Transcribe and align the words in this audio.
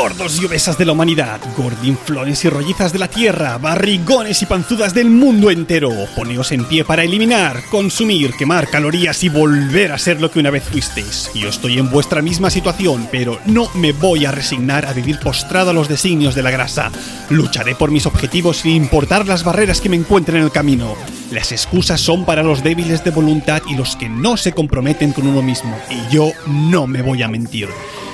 Gordos 0.00 0.40
y 0.40 0.44
obesas 0.44 0.78
de 0.78 0.84
la 0.84 0.92
humanidad, 0.92 1.40
gordinflones 1.56 2.44
y 2.44 2.48
rollizas 2.48 2.92
de 2.92 3.00
la 3.00 3.08
tierra, 3.08 3.58
barrigones 3.58 4.40
y 4.42 4.46
panzudas 4.46 4.94
del 4.94 5.10
mundo 5.10 5.50
entero, 5.50 5.90
poneos 6.14 6.52
en 6.52 6.64
pie 6.66 6.84
para 6.84 7.02
eliminar, 7.02 7.64
consumir, 7.68 8.32
quemar 8.34 8.70
calorías 8.70 9.24
y 9.24 9.28
volver 9.28 9.90
a 9.90 9.98
ser 9.98 10.20
lo 10.20 10.30
que 10.30 10.38
una 10.38 10.50
vez 10.50 10.62
fuisteis. 10.62 11.32
Yo 11.34 11.48
estoy 11.48 11.80
en 11.80 11.90
vuestra 11.90 12.22
misma 12.22 12.48
situación, 12.48 13.08
pero 13.10 13.40
no 13.46 13.68
me 13.74 13.90
voy 13.90 14.24
a 14.24 14.30
resignar 14.30 14.86
a 14.86 14.92
vivir 14.92 15.18
postrado 15.18 15.70
a 15.70 15.74
los 15.74 15.88
designios 15.88 16.36
de 16.36 16.44
la 16.44 16.52
grasa. 16.52 16.92
Lucharé 17.28 17.74
por 17.74 17.90
mis 17.90 18.06
objetivos 18.06 18.58
sin 18.58 18.76
importar 18.76 19.26
las 19.26 19.42
barreras 19.42 19.80
que 19.80 19.88
me 19.88 19.96
encuentren 19.96 20.38
en 20.38 20.44
el 20.44 20.52
camino. 20.52 20.94
Las 21.32 21.50
excusas 21.50 22.00
son 22.00 22.24
para 22.24 22.44
los 22.44 22.62
débiles 22.62 23.02
de 23.02 23.10
voluntad 23.10 23.62
y 23.68 23.74
los 23.74 23.96
que 23.96 24.08
no 24.08 24.36
se 24.36 24.52
comprometen 24.52 25.12
con 25.12 25.26
uno 25.26 25.42
mismo, 25.42 25.76
y 25.90 26.14
yo 26.14 26.30
no 26.46 26.86
me 26.86 27.02
voy 27.02 27.24
a 27.24 27.28
mentir. 27.28 27.68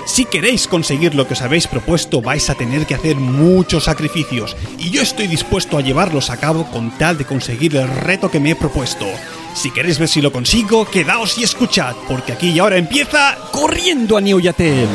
Si 0.06 0.26
queréis 0.26 0.68
conseguir 0.68 1.14
lo 1.14 1.26
que 1.26 1.32
os 1.32 1.42
habéis 1.42 1.66
propuesto, 1.66 2.20
vais 2.20 2.50
a 2.50 2.54
tener 2.54 2.86
que 2.86 2.94
hacer 2.94 3.16
muchos 3.16 3.84
sacrificios, 3.84 4.56
y 4.78 4.90
yo 4.90 5.02
estoy 5.02 5.26
dispuesto 5.26 5.78
a 5.78 5.80
llevarlos 5.80 6.30
a 6.30 6.36
cabo 6.36 6.64
con 6.70 6.90
tal 6.98 7.16
de 7.16 7.24
conseguir 7.24 7.74
el 7.76 7.88
reto 7.88 8.30
que 8.30 8.38
me 8.38 8.50
he 8.50 8.56
propuesto. 8.56 9.06
Si 9.54 9.70
queréis 9.70 9.98
ver 9.98 10.08
si 10.08 10.20
lo 10.20 10.30
consigo, 10.30 10.84
quedaos 10.84 11.38
y 11.38 11.44
escuchad, 11.44 11.94
porque 12.06 12.32
aquí 12.32 12.50
y 12.50 12.58
ahora 12.58 12.76
empieza 12.76 13.36
corriendo 13.50 14.16
a 14.16 14.20
Neo 14.20 14.40
Yatel. 14.40 14.88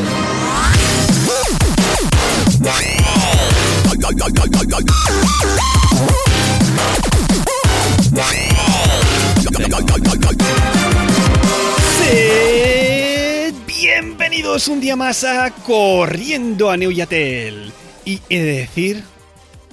Un 14.49 14.81
día 14.81 14.95
más 14.95 15.23
a 15.23 15.51
Corriendo 15.51 16.71
a 16.71 16.75
Neuyatel. 16.75 17.71
Y 18.03 18.19
he 18.29 18.41
de 18.41 18.53
decir, 18.53 19.03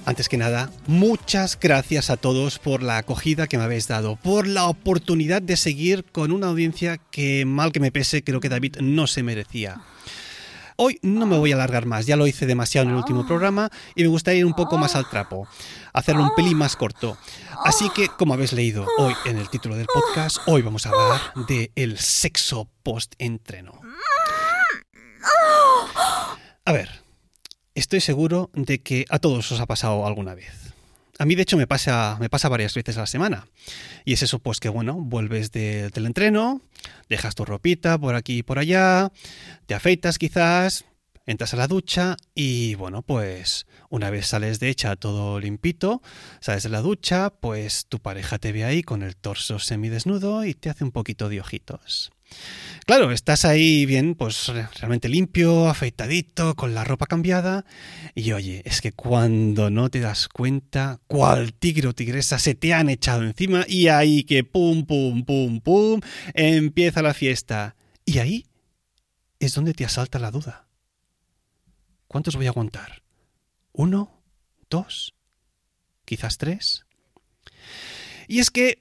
antes 0.05 0.29
que 0.29 0.37
nada, 0.37 0.69
muchas 0.85 1.59
gracias 1.59 2.11
a 2.11 2.15
todos 2.15 2.59
por 2.59 2.83
la 2.83 2.99
acogida 2.99 3.47
que 3.47 3.57
me 3.57 3.63
habéis 3.63 3.87
dado, 3.87 4.17
por 4.17 4.45
la 4.45 4.67
oportunidad 4.67 5.41
de 5.41 5.57
seguir 5.57 6.05
con 6.05 6.31
una 6.31 6.47
audiencia 6.47 6.97
que, 7.09 7.43
mal 7.43 7.71
que 7.71 7.79
me 7.79 7.91
pese, 7.91 8.23
creo 8.23 8.39
que 8.39 8.49
David 8.49 8.77
no 8.79 9.07
se 9.07 9.23
merecía. 9.23 9.81
Hoy 10.75 10.99
no 11.01 11.25
me 11.25 11.39
voy 11.39 11.51
a 11.51 11.55
alargar 11.55 11.87
más, 11.87 12.05
ya 12.05 12.15
lo 12.15 12.27
hice 12.27 12.45
demasiado 12.45 12.85
en 12.85 12.91
el 12.91 12.99
último 12.99 13.25
programa 13.25 13.71
y 13.95 14.03
me 14.03 14.09
gustaría 14.09 14.41
ir 14.41 14.45
un 14.45 14.53
poco 14.53 14.77
más 14.77 14.95
al 14.95 15.09
trapo, 15.09 15.47
hacerlo 15.91 16.21
un 16.21 16.35
pelín 16.35 16.55
más 16.55 16.75
corto. 16.75 17.17
Así 17.65 17.89
que, 17.89 18.09
como 18.09 18.35
habéis 18.35 18.53
leído 18.53 18.85
hoy 18.99 19.15
en 19.25 19.39
el 19.39 19.49
título 19.49 19.75
del 19.75 19.87
podcast, 19.87 20.37
hoy 20.45 20.61
vamos 20.61 20.85
a 20.85 20.89
hablar 20.89 21.47
de 21.47 21.71
el 21.75 21.97
sexo 21.97 22.69
post-entreno. 22.83 23.81
A 26.65 26.71
ver, 26.71 26.89
estoy 27.75 28.01
seguro 28.01 28.49
de 28.53 28.79
que 28.81 29.05
a 29.09 29.19
todos 29.19 29.51
os 29.51 29.59
ha 29.59 29.65
pasado 29.65 30.05
alguna 30.05 30.35
vez. 30.35 30.73
A 31.19 31.25
mí, 31.25 31.33
de 31.35 31.41
hecho, 31.43 31.57
me 31.57 31.65
pasa, 31.65 32.17
me 32.19 32.29
pasa 32.29 32.47
varias 32.49 32.73
veces 32.75 32.97
a 32.97 33.01
la 33.01 33.07
semana. 33.07 33.47
Y 34.05 34.13
es 34.13 34.21
eso, 34.21 34.37
pues 34.39 34.59
que 34.59 34.69
bueno, 34.69 34.93
vuelves 34.95 35.51
de- 35.51 35.89
del 35.89 36.05
entreno, 36.05 36.61
dejas 37.09 37.33
tu 37.35 37.43
ropita 37.45 37.97
por 37.97 38.13
aquí 38.15 38.39
y 38.39 38.43
por 38.43 38.59
allá, 38.59 39.11
te 39.65 39.73
afeitas 39.73 40.19
quizás, 40.19 40.85
entras 41.27 41.53
a 41.53 41.57
la 41.57 41.67
ducha 41.67 42.17
y 42.33 42.73
bueno, 42.75 43.03
pues 43.03 43.67
una 43.89 44.09
vez 44.09 44.25
sales 44.25 44.59
de 44.59 44.69
hecha 44.69 44.95
todo 44.95 45.39
limpito, 45.39 46.01
sales 46.39 46.63
de 46.63 46.69
la 46.69 46.81
ducha, 46.81 47.29
pues 47.29 47.85
tu 47.87 47.99
pareja 47.99 48.39
te 48.39 48.51
ve 48.51 48.63
ahí 48.63 48.81
con 48.81 49.03
el 49.03 49.15
torso 49.15 49.59
semidesnudo 49.59 50.43
y 50.45 50.55
te 50.55 50.71
hace 50.71 50.83
un 50.83 50.91
poquito 50.91 51.29
de 51.29 51.39
ojitos. 51.41 52.11
Claro, 52.85 53.11
estás 53.11 53.45
ahí 53.45 53.85
bien, 53.85 54.15
pues 54.15 54.47
re- 54.47 54.67
realmente 54.79 55.07
limpio, 55.07 55.69
afeitadito, 55.69 56.55
con 56.55 56.73
la 56.73 56.83
ropa 56.83 57.05
cambiada. 57.05 57.63
Y 58.15 58.33
oye, 58.33 58.63
es 58.65 58.81
que 58.81 58.91
cuando 58.91 59.69
no 59.69 59.89
te 59.89 60.01
das 60.01 60.27
cuenta, 60.27 60.99
cuál 61.07 61.53
tigre 61.53 61.87
o 61.87 61.93
tigresa 61.93 62.37
se 62.39 62.53
te 62.55 62.73
han 62.73 62.89
echado 62.89 63.23
encima 63.23 63.63
y 63.67 63.87
ahí 63.87 64.23
que 64.23 64.43
pum, 64.43 64.85
pum, 64.85 65.23
pum, 65.23 65.61
pum, 65.61 66.01
empieza 66.33 67.01
la 67.01 67.13
fiesta. 67.13 67.75
Y 68.05 68.19
ahí 68.19 68.45
es 69.39 69.53
donde 69.53 69.73
te 69.73 69.85
asalta 69.85 70.19
la 70.19 70.31
duda. 70.31 70.66
¿Cuántos 72.07 72.35
voy 72.35 72.45
a 72.45 72.49
aguantar? 72.49 73.03
¿Uno? 73.73 74.21
¿Dos? 74.69 75.13
¿Quizás 76.05 76.37
tres? 76.37 76.85
Y 78.27 78.39
es 78.39 78.49
que 78.49 78.79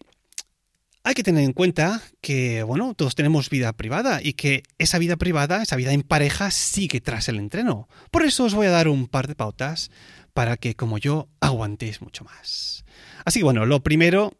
hay 1.03 1.15
que 1.15 1.23
tener 1.23 1.45
en 1.45 1.53
cuenta 1.53 2.03
que, 2.21 2.65
bueno, 2.65 2.95
todos 2.95 3.15
tenemos 3.15 3.49
vida 3.49 3.73
privada 3.73 4.21
y 4.23 4.33
que 4.33 4.65
esa 4.79 4.99
vida 4.99 5.17
privada, 5.17 5.63
esa 5.63 5.77
vida 5.77 5.93
en 5.93 6.03
pareja, 6.03 6.51
sigue 6.51 7.01
tras 7.01 7.29
el 7.29 7.37
entreno. 7.37 7.89
Por 8.11 8.25
eso 8.25 8.45
os 8.45 8.55
voy 8.55 8.67
a 8.67 8.71
dar 8.71 8.89
un 8.89 9.07
par 9.07 9.29
de 9.29 9.37
pautas 9.37 9.91
para 10.33 10.57
que, 10.57 10.75
como 10.75 10.99
yo, 10.99 11.29
aguantéis 11.39 12.03
mucho 12.03 12.25
más. 12.25 12.85
Así 13.25 13.39
que, 13.39 13.45
bueno, 13.45 13.67
lo 13.67 13.85
primero 13.85 14.35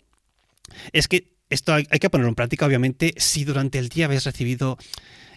es 0.93 1.07
que 1.07 1.37
esto 1.51 1.73
hay, 1.75 1.85
que 1.85 2.11
ponerlo 2.11 2.31
en 2.31 2.35
práctica, 2.35 2.67
obviamente, 2.67 3.15
si 3.17 3.45
durante 3.45 3.79
el 3.79 3.89
día 3.89 4.07
habéis 4.07 4.25
recibido 4.25 4.77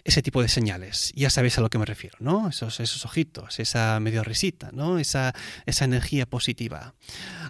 ese 0.04 0.22
tipo 0.22 0.42
de 0.42 0.48
señales. 0.48 1.12
Ya 1.14 1.30
sabéis 1.30 1.58
a 1.58 1.60
lo 1.60 1.70
que 1.70 1.78
me 1.78 1.84
refiero, 1.84 2.16
¿no? 2.20 2.48
Esos, 2.48 2.80
esos 2.80 3.04
ojitos, 3.04 3.60
esa 3.60 3.98
medio 4.00 4.24
risita, 4.24 4.70
¿no? 4.72 4.98
Esa, 4.98 5.34
esa 5.66 5.84
energía 5.84 6.26
positiva. 6.26 6.94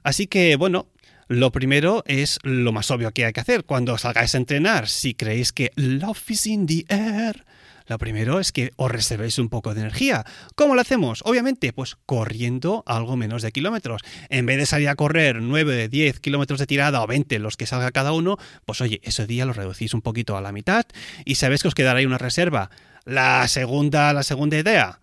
Así 0.03 0.27
que, 0.27 0.57
bueno, 0.57 0.87
lo 1.29 1.53
primero 1.53 2.03
es 2.07 2.39
lo 2.43 2.73
más 2.73 2.91
obvio 2.91 3.13
que 3.13 3.25
hay 3.25 3.33
que 3.33 3.41
hacer 3.41 3.65
cuando 3.65 3.97
salgáis 3.99 4.35
a 4.35 4.39
entrenar. 4.39 4.89
Si 4.89 5.15
creéis 5.15 5.53
que 5.53 5.71
love 5.77 6.29
is 6.29 6.47
in 6.47 6.67
the 6.67 6.85
air, 6.89 7.45
lo 7.91 7.99
primero 7.99 8.39
es 8.39 8.53
que 8.53 8.71
os 8.77 8.89
reservéis 8.91 9.39
un 9.41 9.49
poco 9.49 9.75
de 9.75 9.81
energía. 9.81 10.25
¿Cómo 10.55 10.77
lo 10.77 10.81
hacemos? 10.81 11.23
Obviamente, 11.25 11.73
pues 11.73 11.97
corriendo 12.07 12.85
algo 12.87 13.17
menos 13.17 13.43
de 13.43 13.51
kilómetros. 13.51 14.03
En 14.29 14.47
vez 14.47 14.59
de 14.59 14.67
salir 14.67 14.89
a 14.89 14.95
correr 14.95 15.43
9, 15.43 15.89
10 15.89 16.21
kilómetros 16.21 16.61
de 16.61 16.67
tirada 16.69 17.03
o 17.03 17.07
20, 17.09 17.41
los 17.41 17.57
que 17.57 17.67
salga 17.67 17.91
cada 17.91 18.13
uno, 18.13 18.39
pues 18.65 18.81
oye, 18.81 19.01
ese 19.03 19.27
día 19.27 19.45
lo 19.45 19.53
reducís 19.53 19.93
un 19.93 20.03
poquito 20.03 20.37
a 20.37 20.41
la 20.41 20.53
mitad 20.53 20.85
y 21.25 21.35
sabéis 21.35 21.63
que 21.63 21.69
os 21.69 21.75
quedará 21.75 21.99
ahí 21.99 22.07
una 22.07 22.17
reserva. 22.17 22.71
La 23.05 23.49
segunda, 23.49 24.13
la 24.13 24.23
segunda 24.23 24.57
idea, 24.57 25.01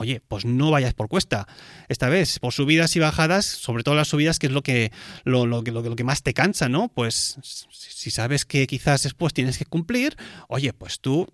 Oye, 0.00 0.22
pues 0.28 0.44
no 0.44 0.70
vayas 0.70 0.94
por 0.94 1.08
cuesta. 1.08 1.48
Esta 1.88 2.08
vez, 2.08 2.38
por 2.38 2.52
subidas 2.52 2.94
y 2.94 3.00
bajadas, 3.00 3.44
sobre 3.46 3.82
todo 3.82 3.96
las 3.96 4.06
subidas, 4.06 4.38
que 4.38 4.46
es 4.46 4.52
lo 4.52 4.62
que, 4.62 4.92
lo, 5.24 5.44
lo 5.44 5.60
lo 5.62 5.96
que- 5.96 6.04
más 6.04 6.22
te 6.22 6.34
cansa, 6.34 6.68
¿no? 6.68 6.86
Pues 6.86 7.36
si 7.72 8.12
sabes 8.12 8.44
que 8.44 8.68
quizás 8.68 9.02
después 9.02 9.34
tienes 9.34 9.58
que 9.58 9.64
cumplir, 9.64 10.14
oye, 10.46 10.72
pues 10.72 11.00
tú 11.00 11.26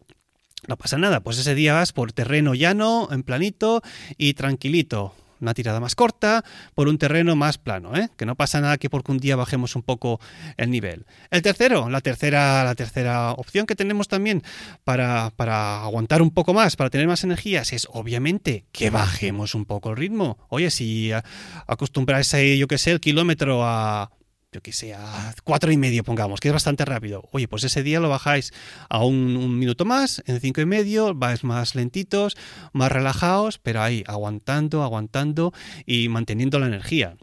no 0.68 0.76
pasa 0.76 0.98
nada. 0.98 1.20
Pues 1.20 1.38
ese 1.38 1.54
día 1.54 1.74
vas 1.74 1.92
por 1.92 2.12
terreno 2.12 2.54
llano, 2.54 3.08
en 3.10 3.22
planito 3.22 3.82
y 4.18 4.34
tranquilito. 4.34 5.14
Una 5.40 5.52
tirada 5.52 5.78
más 5.80 5.94
corta 5.94 6.42
por 6.74 6.88
un 6.88 6.96
terreno 6.96 7.36
más 7.36 7.58
plano, 7.58 7.94
¿eh? 7.96 8.08
Que 8.16 8.24
no 8.24 8.34
pasa 8.34 8.60
nada 8.62 8.78
que 8.78 8.88
porque 8.88 9.12
un 9.12 9.18
día 9.18 9.36
bajemos 9.36 9.76
un 9.76 9.82
poco 9.82 10.18
el 10.56 10.70
nivel. 10.70 11.04
El 11.30 11.42
tercero, 11.42 11.90
la 11.90 12.00
tercera, 12.00 12.64
la 12.64 12.74
tercera 12.74 13.32
opción 13.32 13.66
que 13.66 13.74
tenemos 13.74 14.08
también 14.08 14.42
para, 14.84 15.32
para 15.36 15.82
aguantar 15.82 16.22
un 16.22 16.30
poco 16.30 16.54
más, 16.54 16.76
para 16.76 16.88
tener 16.88 17.06
más 17.08 17.24
energías, 17.24 17.72
es 17.74 17.86
obviamente 17.90 18.64
que 18.72 18.88
bajemos 18.90 19.54
un 19.54 19.66
poco 19.66 19.90
el 19.90 19.96
ritmo. 19.96 20.38
Oye, 20.48 20.70
si 20.70 21.12
a- 21.12 21.24
acostumbráis 21.66 22.32
ahí, 22.32 22.56
yo 22.56 22.66
qué 22.68 22.78
sé, 22.78 22.92
el 22.92 23.00
kilómetro 23.00 23.66
a 23.66 24.10
yo 24.54 24.60
que 24.60 24.72
sé, 24.72 24.94
a 24.94 25.34
cuatro 25.42 25.72
y 25.72 25.76
medio, 25.76 26.04
pongamos, 26.04 26.38
que 26.38 26.46
es 26.46 26.54
bastante 26.54 26.84
rápido. 26.84 27.28
Oye, 27.32 27.48
pues 27.48 27.64
ese 27.64 27.82
día 27.82 27.98
lo 27.98 28.08
bajáis 28.08 28.52
a 28.88 29.04
un, 29.04 29.36
un 29.36 29.58
minuto 29.58 29.84
más, 29.84 30.22
en 30.26 30.40
cinco 30.40 30.60
y 30.60 30.64
medio, 30.64 31.12
vais 31.12 31.42
más 31.42 31.74
lentitos, 31.74 32.36
más 32.72 32.92
relajados, 32.92 33.58
pero 33.58 33.82
ahí, 33.82 34.04
aguantando, 34.06 34.84
aguantando 34.84 35.52
y 35.86 36.08
manteniendo 36.08 36.60
la 36.60 36.68
energía. 36.68 37.16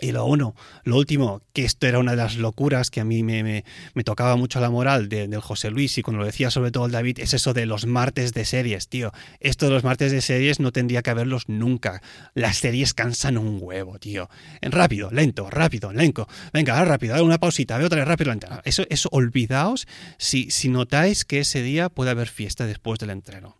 Y 0.00 0.10
lo 0.10 0.24
uno, 0.26 0.56
lo 0.82 0.96
último, 0.96 1.40
que 1.52 1.64
esto 1.64 1.86
era 1.86 2.00
una 2.00 2.10
de 2.10 2.16
las 2.16 2.34
locuras 2.36 2.90
que 2.90 3.00
a 3.00 3.04
mí 3.04 3.22
me, 3.22 3.44
me- 3.44 4.04
tocaba 4.04 4.34
mucho 4.34 4.58
la 4.58 4.68
moral 4.68 5.08
de- 5.08 5.28
del 5.28 5.40
José 5.40 5.70
Luis 5.70 5.96
y 5.96 6.02
cuando 6.02 6.18
lo 6.18 6.26
decía 6.26 6.50
sobre 6.50 6.72
todo 6.72 6.86
el 6.86 6.90
David, 6.92 7.20
es 7.20 7.32
eso 7.32 7.54
de 7.54 7.64
los 7.64 7.86
martes 7.86 8.34
de 8.34 8.44
series, 8.44 8.88
tío. 8.88 9.12
Esto 9.38 9.66
de 9.66 9.72
los 9.72 9.84
martes 9.84 10.10
de 10.10 10.20
series 10.20 10.58
no 10.58 10.72
tendría 10.72 11.00
que 11.02 11.10
haberlos 11.10 11.48
nunca. 11.48 12.02
Las 12.34 12.56
series 12.56 12.92
cansan 12.92 13.38
un 13.38 13.58
huevo, 13.62 14.00
tío. 14.00 14.28
Rápido, 14.62 15.12
lento, 15.12 15.48
rápido, 15.48 15.92
lento. 15.92 16.26
Venga, 16.52 16.76
ahora 16.76 16.90
rápido, 16.90 17.24
una 17.24 17.38
pausita, 17.38 17.78
ve 17.78 17.84
otra 17.84 18.00
vez 18.00 18.08
rápido, 18.08 18.30
lento. 18.32 18.48
Eso, 18.64 18.82
eso 18.90 19.08
olvidaos 19.12 19.86
si, 20.18 20.50
si 20.50 20.70
notáis 20.70 21.24
que 21.24 21.38
ese 21.38 21.62
día 21.62 21.88
puede 21.88 22.10
haber 22.10 22.26
fiesta 22.26 22.66
después 22.66 22.98
del 22.98 23.10
entreno. 23.10 23.56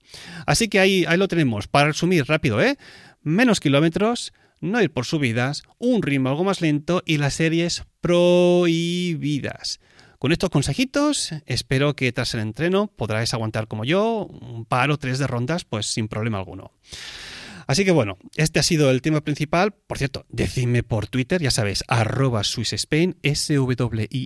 Así 0.47 0.67
que 0.67 0.81
ahí, 0.81 1.05
ahí 1.07 1.17
lo 1.17 1.29
tenemos. 1.29 1.69
Para 1.69 1.87
resumir 1.87 2.25
rápido, 2.27 2.61
¿eh? 2.61 2.77
Menos 3.23 3.61
kilómetros, 3.61 4.33
no 4.65 4.81
ir 4.83 4.91
por 4.91 5.05
subidas, 5.05 5.63
un 5.79 6.03
ritmo 6.03 6.31
algo 6.31 6.43
más 6.43 6.61
lento 6.61 7.03
y 7.05 7.19
las 7.19 7.35
series 7.35 7.85
prohibidas. 8.01 9.81
Con 10.19 10.33
estos 10.33 10.51
consejitos, 10.51 11.35
espero 11.45 11.95
que 11.95 12.11
tras 12.11 12.33
el 12.35 12.41
entreno 12.41 12.87
podráis 12.87 13.35
aguantar 13.35 13.69
como 13.69 13.85
yo 13.85 14.25
un 14.25 14.65
par 14.65 14.91
o 14.91 14.97
tres 14.97 15.19
de 15.19 15.27
rondas, 15.27 15.65
pues 15.65 15.87
sin 15.87 16.09
problema 16.09 16.39
alguno. 16.39 16.73
Así 17.67 17.85
que 17.85 17.91
bueno, 17.93 18.19
este 18.37 18.61
ha 18.61 18.63
sido 18.63 18.91
el 18.91 19.03
tema 19.03 19.21
principal. 19.23 19.73
Por 19.73 19.99
cierto, 19.99 20.25
decidme 20.29 20.83
por 20.83 21.07
Twitter, 21.07 21.43
ya 21.43 21.51
sabéis, 21.51 21.85
arroba 21.89 22.45
SwissSpain, 22.45 23.17
S-W-I-S-S-P-A-I-N. 23.23 24.25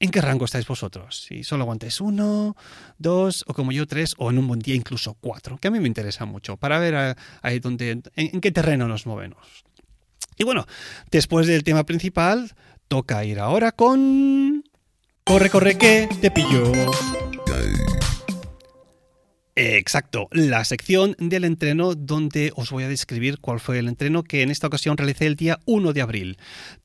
¿En 0.00 0.10
qué 0.10 0.20
rango 0.20 0.44
estáis 0.44 0.66
vosotros? 0.66 1.24
Si 1.26 1.44
solo 1.44 1.62
aguantáis 1.64 2.00
uno, 2.00 2.56
dos, 2.98 3.44
o 3.46 3.54
como 3.54 3.72
yo, 3.72 3.86
tres, 3.86 4.14
o 4.18 4.30
en 4.30 4.38
un 4.38 4.48
buen 4.48 4.60
día 4.60 4.74
incluso 4.74 5.14
cuatro, 5.20 5.58
que 5.58 5.68
a 5.68 5.70
mí 5.70 5.80
me 5.80 5.88
interesa 5.88 6.24
mucho, 6.24 6.56
para 6.56 6.78
ver 6.78 7.16
ahí 7.42 7.58
dónde, 7.58 8.02
en 8.14 8.40
qué 8.40 8.52
terreno 8.52 8.88
nos 8.88 9.06
movemos. 9.06 9.64
Y 10.36 10.44
bueno, 10.44 10.66
después 11.10 11.46
del 11.46 11.64
tema 11.64 11.84
principal, 11.84 12.54
toca 12.86 13.24
ir 13.24 13.40
ahora 13.40 13.72
con... 13.72 14.64
Corre, 15.24 15.50
corre, 15.50 15.76
que 15.76 16.08
te 16.20 16.30
pillo. 16.30 16.72
Exacto, 19.60 20.28
la 20.30 20.64
sección 20.64 21.16
del 21.18 21.42
entreno 21.42 21.96
donde 21.96 22.52
os 22.54 22.70
voy 22.70 22.84
a 22.84 22.88
describir 22.88 23.40
cuál 23.40 23.58
fue 23.58 23.80
el 23.80 23.88
entreno 23.88 24.22
que 24.22 24.42
en 24.42 24.52
esta 24.52 24.68
ocasión 24.68 24.96
realicé 24.96 25.26
el 25.26 25.34
día 25.34 25.58
1 25.64 25.92
de 25.92 26.00
abril. 26.00 26.38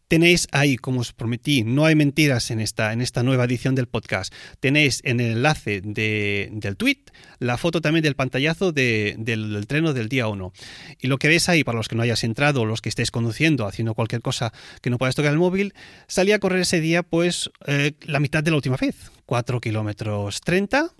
Tenéis 0.07 0.47
ahí, 0.51 0.77
como 0.77 1.01
os 1.01 1.13
prometí, 1.13 1.63
no 1.63 1.85
hay 1.85 1.93
mentiras 1.93 2.49
en 2.49 2.59
esta, 2.59 2.91
en 2.91 3.01
esta 3.01 3.21
nueva 3.21 3.43
edición 3.43 3.75
del 3.75 3.85
podcast. 3.85 4.33
Tenéis 4.59 5.01
en 5.03 5.19
el 5.19 5.33
enlace 5.33 5.81
del 5.81 6.75
tweet 6.75 6.97
la 7.37 7.59
foto 7.59 7.79
también 7.79 8.01
del 8.01 8.15
pantallazo 8.15 8.71
del, 8.71 9.23
del 9.23 9.55
entreno 9.55 9.93
del 9.93 10.09
día 10.09 10.27
1. 10.27 10.51
Y 10.99 11.07
lo 11.07 11.19
que 11.19 11.27
veis 11.27 11.49
ahí, 11.49 11.63
para 11.63 11.77
los 11.77 11.87
que 11.87 11.95
no 11.95 12.01
hayáis 12.01 12.23
entrado, 12.23 12.65
los 12.65 12.81
que 12.81 12.89
estéis 12.89 13.11
conduciendo, 13.11 13.67
haciendo 13.67 13.93
cualquier 13.93 14.23
cosa 14.23 14.51
que 14.81 14.89
no 14.89 14.97
podáis 14.97 15.15
tocar 15.15 15.31
el 15.31 15.37
móvil, 15.37 15.75
salí 16.07 16.31
a 16.31 16.39
correr 16.39 16.61
ese 16.61 16.81
día 16.81 17.03
pues 17.03 17.51
eh, 17.67 17.91
la 18.01 18.19
mitad 18.19 18.41
de 18.41 18.49
la 18.49 18.57
última 18.57 18.77
vez. 18.77 18.95
4 19.27 19.61
kilómetros 19.61 20.41
30 20.41 20.91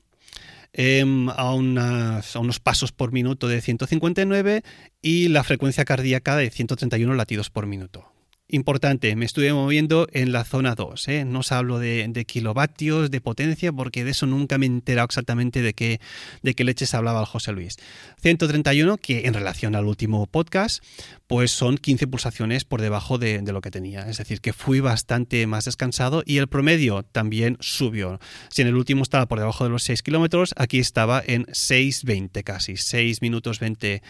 Em, 0.74 1.30
a, 1.30 1.54
unos 1.54 2.60
pasos 2.60 2.92
por 2.92 3.12
minuto 3.12 3.48
de 3.48 3.62
159 3.62 4.64
y 5.02 5.28
la 5.28 5.44
frecuencia 5.44 5.86
cardíaca 5.86 6.36
de 6.36 6.50
131 6.50 7.14
latidos 7.14 7.52
por 7.52 7.68
minuto. 7.68 8.13
Importante, 8.50 9.16
me 9.16 9.26
estuve 9.26 9.54
moviendo 9.54 10.06
en 10.12 10.34
la 10.34 10.44
zona 10.44 10.76
2, 10.76 11.08
¿eh? 11.08 11.26
no 11.26 11.40
os 11.40 11.54
hablo 11.54 11.80
de, 11.80 12.26
kilovatios, 12.28 13.10
de 13.10 13.22
potencia, 13.22 13.72
porque 13.72 14.04
de 14.04 14.12
eso 14.12 14.26
nunca 14.26 14.58
me 14.58 14.66
he 14.66 14.70
enterado 14.70 15.06
exactamente 15.06 15.62
de 15.62 15.74
qué, 15.74 16.02
de 16.42 16.54
qué 16.54 16.66
leches 16.66 16.94
hablaba 16.94 17.22
el 17.22 17.26
José 17.26 17.54
Luis. 17.54 17.78
131, 18.22 18.98
que 18.98 19.28
en 19.28 19.34
relación 19.34 19.76
al 19.76 19.86
último 19.86 20.28
podcast, 20.28 20.84
pues 21.26 21.52
son 21.52 21.78
15 21.78 22.06
pulsaciones 22.08 22.66
por 22.66 22.82
debajo 22.82 23.18
de, 23.18 23.42
lo 23.42 23.62
que 23.62 23.72
tenía. 23.72 24.10
Es 24.10 24.18
decir, 24.18 24.42
que 24.42 24.52
fui 24.52 24.82
bastante 24.82 25.48
más 25.48 25.64
descansado 25.64 26.22
y 26.26 26.38
el 26.38 26.50
promedio 26.50 27.04
también 27.04 27.56
subió. 27.62 28.20
Si 28.50 28.62
en 28.62 28.68
el 28.68 28.76
último 28.76 29.04
estaba 29.04 29.26
por 29.26 29.40
debajo 29.40 29.64
de 29.64 29.70
los 29.70 29.84
6 29.84 30.04
kilómetros, 30.04 30.54
aquí 30.58 30.80
estaba 30.80 31.24
en 31.26 31.46
6.20 31.46 32.44
casi, 32.44 32.76
6 32.76 33.22
minutos 33.22 33.62
20, 33.62 34.04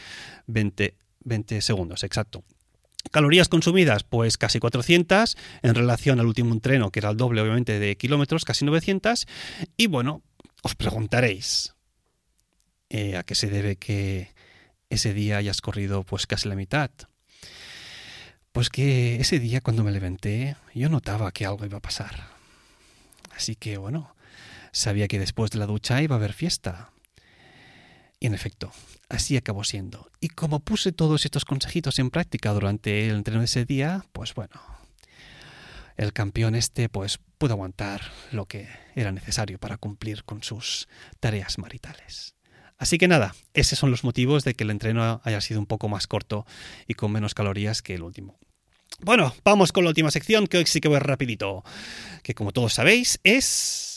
20, 0.48 0.96
20 1.24 1.62
segundos, 1.62 2.04
exacto. 2.04 2.44
Calorías 3.12 3.50
consumidas, 3.50 4.04
pues 4.04 4.38
casi 4.38 4.60
400 4.60 5.38
en 5.62 5.76
relación 5.76 6.20
al 6.20 6.26
último 6.26 6.54
entreno, 6.54 6.92
que 6.92 7.00
era 7.00 7.10
el 7.10 7.18
doble 7.18 7.42
obviamente 7.42 7.78
de 7.80 7.98
kilómetros, 7.98 8.46
casi 8.46 8.66
900. 8.66 9.28
Y 9.78 9.88
bueno, 9.88 10.22
os 10.62 10.76
preguntaréis 10.76 11.76
eh, 12.90 13.18
a 13.18 13.24
qué 13.24 13.36
se 13.36 13.50
debe 13.50 13.76
que 13.76 14.34
ese 14.90 15.14
día 15.14 15.38
hayas 15.38 15.62
corrido 15.62 16.04
pues 16.04 16.28
casi 16.28 16.48
la 16.48 16.56
mitad. 16.56 16.92
Pues 18.52 18.70
que 18.70 19.18
ese 19.18 19.40
día 19.40 19.62
cuando 19.62 19.84
me 19.84 19.92
levanté 19.92 20.56
yo 20.74 20.90
notaba 20.90 21.32
que 21.32 21.46
algo 21.46 21.66
iba 21.66 21.80
a 21.80 21.82
pasar. 21.82 22.28
Así 23.36 23.56
que 23.56 23.78
bueno, 23.78 24.16
sabía 24.72 25.08
que 25.08 25.20
después 25.20 25.52
de 25.52 25.60
la 25.60 25.66
ducha 25.66 26.02
iba 26.02 26.16
a 26.16 26.20
haber 26.20 26.34
fiesta. 26.34 26.93
Y 28.24 28.28
en 28.28 28.34
efecto, 28.34 28.72
así 29.10 29.36
acabó 29.36 29.66
siendo. 29.66 30.10
Y 30.22 30.30
como 30.30 30.62
puse 30.62 30.94
todos 30.94 31.26
estos 31.26 31.44
consejitos 31.44 32.00
en 32.00 32.10
práctica 32.10 32.54
durante 32.54 33.06
el 33.06 33.18
entreno 33.18 33.42
de 33.42 33.48
ese 33.48 33.66
día, 33.66 34.06
pues 34.14 34.34
bueno, 34.34 34.62
el 35.98 36.14
campeón 36.14 36.56
este 36.56 36.88
pues 36.88 37.20
pudo 37.38 37.56
aguantar 37.56 38.00
lo 38.32 38.46
que 38.46 38.70
era 38.96 39.12
necesario 39.12 39.60
para 39.60 39.76
cumplir 39.76 40.24
con 40.24 40.42
sus 40.42 40.88
tareas 41.20 41.58
maritales. 41.58 42.36
Así 42.78 42.98
que 42.98 43.10
nada, 43.10 43.36
esos 43.54 43.78
son 43.78 43.92
los 43.92 44.06
motivos 44.06 44.46
de 44.46 44.54
que 44.54 44.64
el 44.64 44.72
entreno 44.72 45.20
haya 45.26 45.42
sido 45.42 45.60
un 45.60 45.66
poco 45.66 45.90
más 45.90 46.08
corto 46.08 46.46
y 46.88 46.94
con 46.94 47.12
menos 47.12 47.34
calorías 47.34 47.82
que 47.82 47.96
el 47.96 48.04
último. 48.04 48.40
Bueno, 49.02 49.36
vamos 49.44 49.74
con 49.74 49.84
la 49.84 49.90
última 49.90 50.12
sección 50.12 50.48
que 50.48 50.60
hoy 50.60 50.66
sí 50.66 50.80
que 50.80 50.88
voy 50.88 51.00
rapidito, 51.00 51.66
que 52.24 52.34
como 52.34 52.54
todos 52.54 52.74
sabéis 52.74 53.20
es 53.26 53.94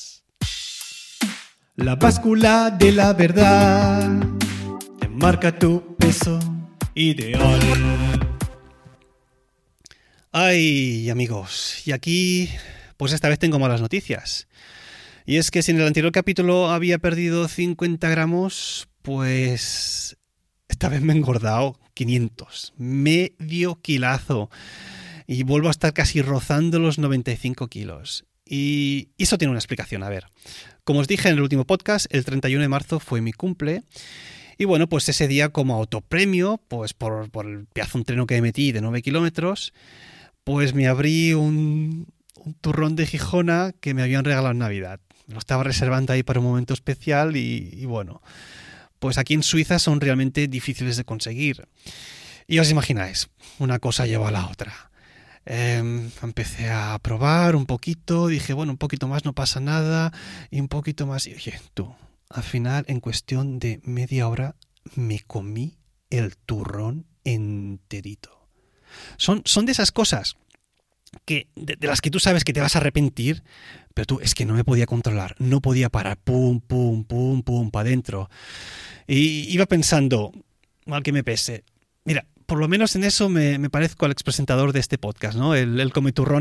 la 1.76 1.94
báscula 1.94 2.70
de 2.70 2.90
la 2.90 3.12
verdad 3.12 4.10
te 4.98 5.08
marca 5.08 5.56
tu 5.58 5.94
peso 5.96 6.38
ideal. 6.94 7.60
Ay, 10.32 11.10
amigos, 11.10 11.86
y 11.86 11.92
aquí, 11.92 12.50
pues 12.96 13.12
esta 13.12 13.28
vez 13.28 13.38
tengo 13.38 13.58
malas 13.58 13.80
noticias. 13.80 14.48
Y 15.26 15.36
es 15.36 15.50
que 15.50 15.62
si 15.62 15.72
en 15.72 15.80
el 15.80 15.86
anterior 15.86 16.12
capítulo 16.12 16.70
había 16.70 16.98
perdido 16.98 17.46
50 17.46 18.08
gramos, 18.08 18.88
pues 19.02 20.16
esta 20.68 20.88
vez 20.88 21.02
me 21.02 21.12
he 21.12 21.16
engordado 21.16 21.78
500, 21.94 22.74
medio 22.76 23.80
kilazo. 23.82 24.50
Y 25.26 25.42
vuelvo 25.42 25.68
a 25.68 25.72
estar 25.72 25.92
casi 25.92 26.22
rozando 26.22 26.78
los 26.78 26.98
95 26.98 27.66
kilos. 27.68 28.24
Y 28.48 29.08
eso 29.18 29.38
tiene 29.38 29.50
una 29.50 29.58
explicación, 29.58 30.02
a 30.02 30.08
ver. 30.08 30.26
Como 30.84 31.00
os 31.00 31.08
dije 31.08 31.28
en 31.28 31.34
el 31.34 31.42
último 31.42 31.64
podcast, 31.64 32.06
el 32.10 32.24
31 32.24 32.62
de 32.62 32.68
marzo 32.68 33.00
fue 33.00 33.20
mi 33.20 33.32
cumple. 33.32 33.82
Y 34.56 34.64
bueno, 34.64 34.88
pues 34.88 35.08
ese 35.08 35.28
día 35.28 35.48
como 35.50 35.74
autopremio, 35.74 36.60
pues 36.68 36.94
por, 36.94 37.28
el 37.44 37.66
pedazo 37.66 37.98
entreno 37.98 38.26
que 38.26 38.36
me 38.36 38.42
metí 38.42 38.72
de 38.72 38.80
9 38.80 39.02
kilómetros, 39.02 39.74
pues 40.44 40.74
me 40.74 40.86
abrí 40.86 41.34
un, 41.34 42.06
turrón 42.60 42.94
de 42.94 43.06
Gijona 43.06 43.72
que 43.80 43.94
me 43.94 44.02
habían 44.02 44.24
regalado 44.24 44.52
en 44.52 44.58
Navidad. 44.58 45.00
Lo 45.26 45.38
estaba 45.38 45.64
reservando 45.64 46.12
ahí 46.12 46.22
para 46.22 46.38
un 46.38 46.46
momento 46.46 46.72
especial 46.72 47.36
y, 47.36 47.68
y 47.72 47.84
bueno, 47.84 48.22
pues 49.00 49.18
aquí 49.18 49.34
en 49.34 49.42
Suiza 49.42 49.80
son 49.80 50.00
realmente 50.00 50.46
difíciles 50.46 50.96
de 50.96 51.04
conseguir. 51.04 51.66
Y 52.46 52.60
os 52.60 52.70
imagináis, 52.70 53.28
una 53.58 53.80
cosa 53.80 54.06
lleva 54.06 54.28
a 54.28 54.32
la 54.32 54.46
otra. 54.46 54.90
Em, 55.48 56.10
empecé 56.22 56.70
a 56.70 56.98
probar 56.98 57.54
un 57.54 57.66
poquito, 57.66 58.26
dije, 58.26 58.52
bueno, 58.52 58.72
un 58.72 58.78
poquito 58.78 59.06
más 59.06 59.24
no 59.24 59.32
pasa 59.32 59.60
nada, 59.60 60.12
y 60.50 60.60
un 60.60 60.66
poquito 60.66 61.06
más, 61.06 61.28
y 61.28 61.34
oye, 61.34 61.54
tú, 61.72 61.94
al 62.28 62.42
final, 62.42 62.84
en 62.88 62.98
cuestión 62.98 63.60
de 63.60 63.80
media 63.84 64.28
hora, 64.28 64.56
me 64.96 65.20
comí 65.20 65.78
el 66.10 66.36
turrón 66.36 67.06
enterito. 67.22 68.48
Son, 69.18 69.42
son 69.44 69.66
de 69.66 69.72
esas 69.72 69.92
cosas 69.92 70.36
que, 71.24 71.48
de, 71.54 71.76
las 71.86 72.00
que 72.00 72.10
tú 72.10 72.18
sabes 72.18 72.42
que 72.42 72.52
te 72.52 72.60
vas 72.60 72.74
a 72.74 72.80
arrepentir, 72.80 73.44
pero 73.94 74.06
tú 74.06 74.20
es 74.20 74.34
que 74.34 74.46
no 74.46 74.54
me 74.54 74.64
podía 74.64 74.86
controlar, 74.86 75.36
no 75.38 75.60
podía 75.60 75.90
parar, 75.90 76.18
pum, 76.18 76.60
pum, 76.60 77.04
pum, 77.04 77.42
pum, 77.42 77.70
para 77.70 77.88
adentro. 77.88 78.28
Y 79.06 79.48
iba 79.52 79.66
pensando, 79.66 80.32
mal 80.86 81.04
que 81.04 81.12
me 81.12 81.22
pese, 81.22 81.64
mira, 82.04 82.26
por 82.46 82.58
lo 82.58 82.68
menos 82.68 82.94
en 82.96 83.04
eso 83.04 83.28
me, 83.28 83.68
parezco 83.70 84.06
al 84.06 84.12
expresentador 84.12 84.72
de 84.72 84.80
este 84.80 84.98
podcast, 84.98 85.36
¿no? 85.36 85.54
El, 85.54 85.80
el 85.80 85.92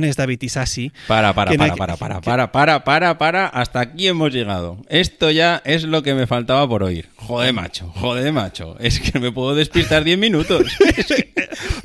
es 0.04 0.16
David 0.16 0.42
Isasi. 0.42 0.92
Para, 1.08 1.34
para, 1.34 1.52
para, 1.54 1.76
para, 1.76 1.98
para, 1.98 2.22
para, 2.22 2.52
para, 2.52 2.84
para, 2.84 3.18
para, 3.18 3.48
hasta 3.48 3.80
aquí 3.80 4.08
hemos 4.08 4.32
llegado. 4.32 4.78
Esto 4.88 5.32
ya 5.32 5.62
es 5.66 5.84
lo 5.84 6.04
que 6.04 6.14
me 6.14 6.28
faltaba 6.28 6.68
por 6.68 6.84
oír. 6.84 7.10
Joder, 7.16 7.54
macho, 7.54 7.92
joder, 7.96 8.32
macho. 8.32 8.78
Es 8.80 9.00
que 9.00 9.20
me 9.20 9.32
puedo 9.32 9.56
despistar 9.56 10.04
10 10.04 10.18
minutos. 10.18 10.64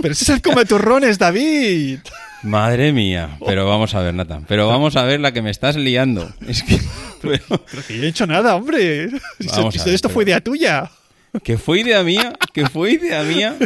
Pero 0.03 0.13
ese 0.13 0.25
es 0.25 0.29
el 0.29 0.43
comiturrón 0.43 1.05
es 1.05 1.19
David. 1.19 2.01
Madre 2.43 2.93
mía, 2.93 3.37
pero 3.45 3.67
vamos 3.67 3.95
a 3.95 4.01
ver, 4.01 4.15
Nathan. 4.15 4.47
Pero 4.49 4.67
vamos 4.67 4.97
a 4.97 5.05
ver 5.05 5.21
la 5.21 5.33
que 5.33 5.43
me 5.43 5.51
estás 5.51 5.77
liando. 5.77 6.33
Es 6.49 6.63
que. 6.63 6.81
Yo 7.23 8.03
he 8.03 8.09
hecho 8.09 8.27
nada, 8.27 8.57
hombre. 8.57 9.11
Esto, 9.39 9.65
ver, 9.65 9.75
esto 9.75 10.09
pero... 10.09 10.09
fue 10.09 10.25
idea 10.25 10.41
tuya. 10.41 10.91
¿Que 11.43 11.59
fue 11.59 11.81
idea 11.81 12.03
mía? 12.03 12.33
¿Que 12.53 12.67
fue 12.67 12.93
idea 12.93 13.23
mía? 13.23 13.57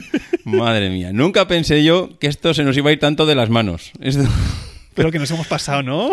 Madre 0.45 0.91
mía, 0.91 1.13
nunca 1.13 1.49
pensé 1.49 1.83
yo 1.83 2.19
que 2.19 2.27
esto 2.27 2.53
se 2.53 2.63
nos 2.63 2.77
iba 2.77 2.91
a 2.91 2.93
ir 2.93 3.01
tanto 3.01 3.27
de 3.27 3.35
las 3.35 3.49
manos. 3.49 3.93
Pero 4.95 5.11
que 5.13 5.19
nos 5.19 5.31
hemos 5.31 5.47
pasado, 5.47 5.83
¿no? 5.83 6.11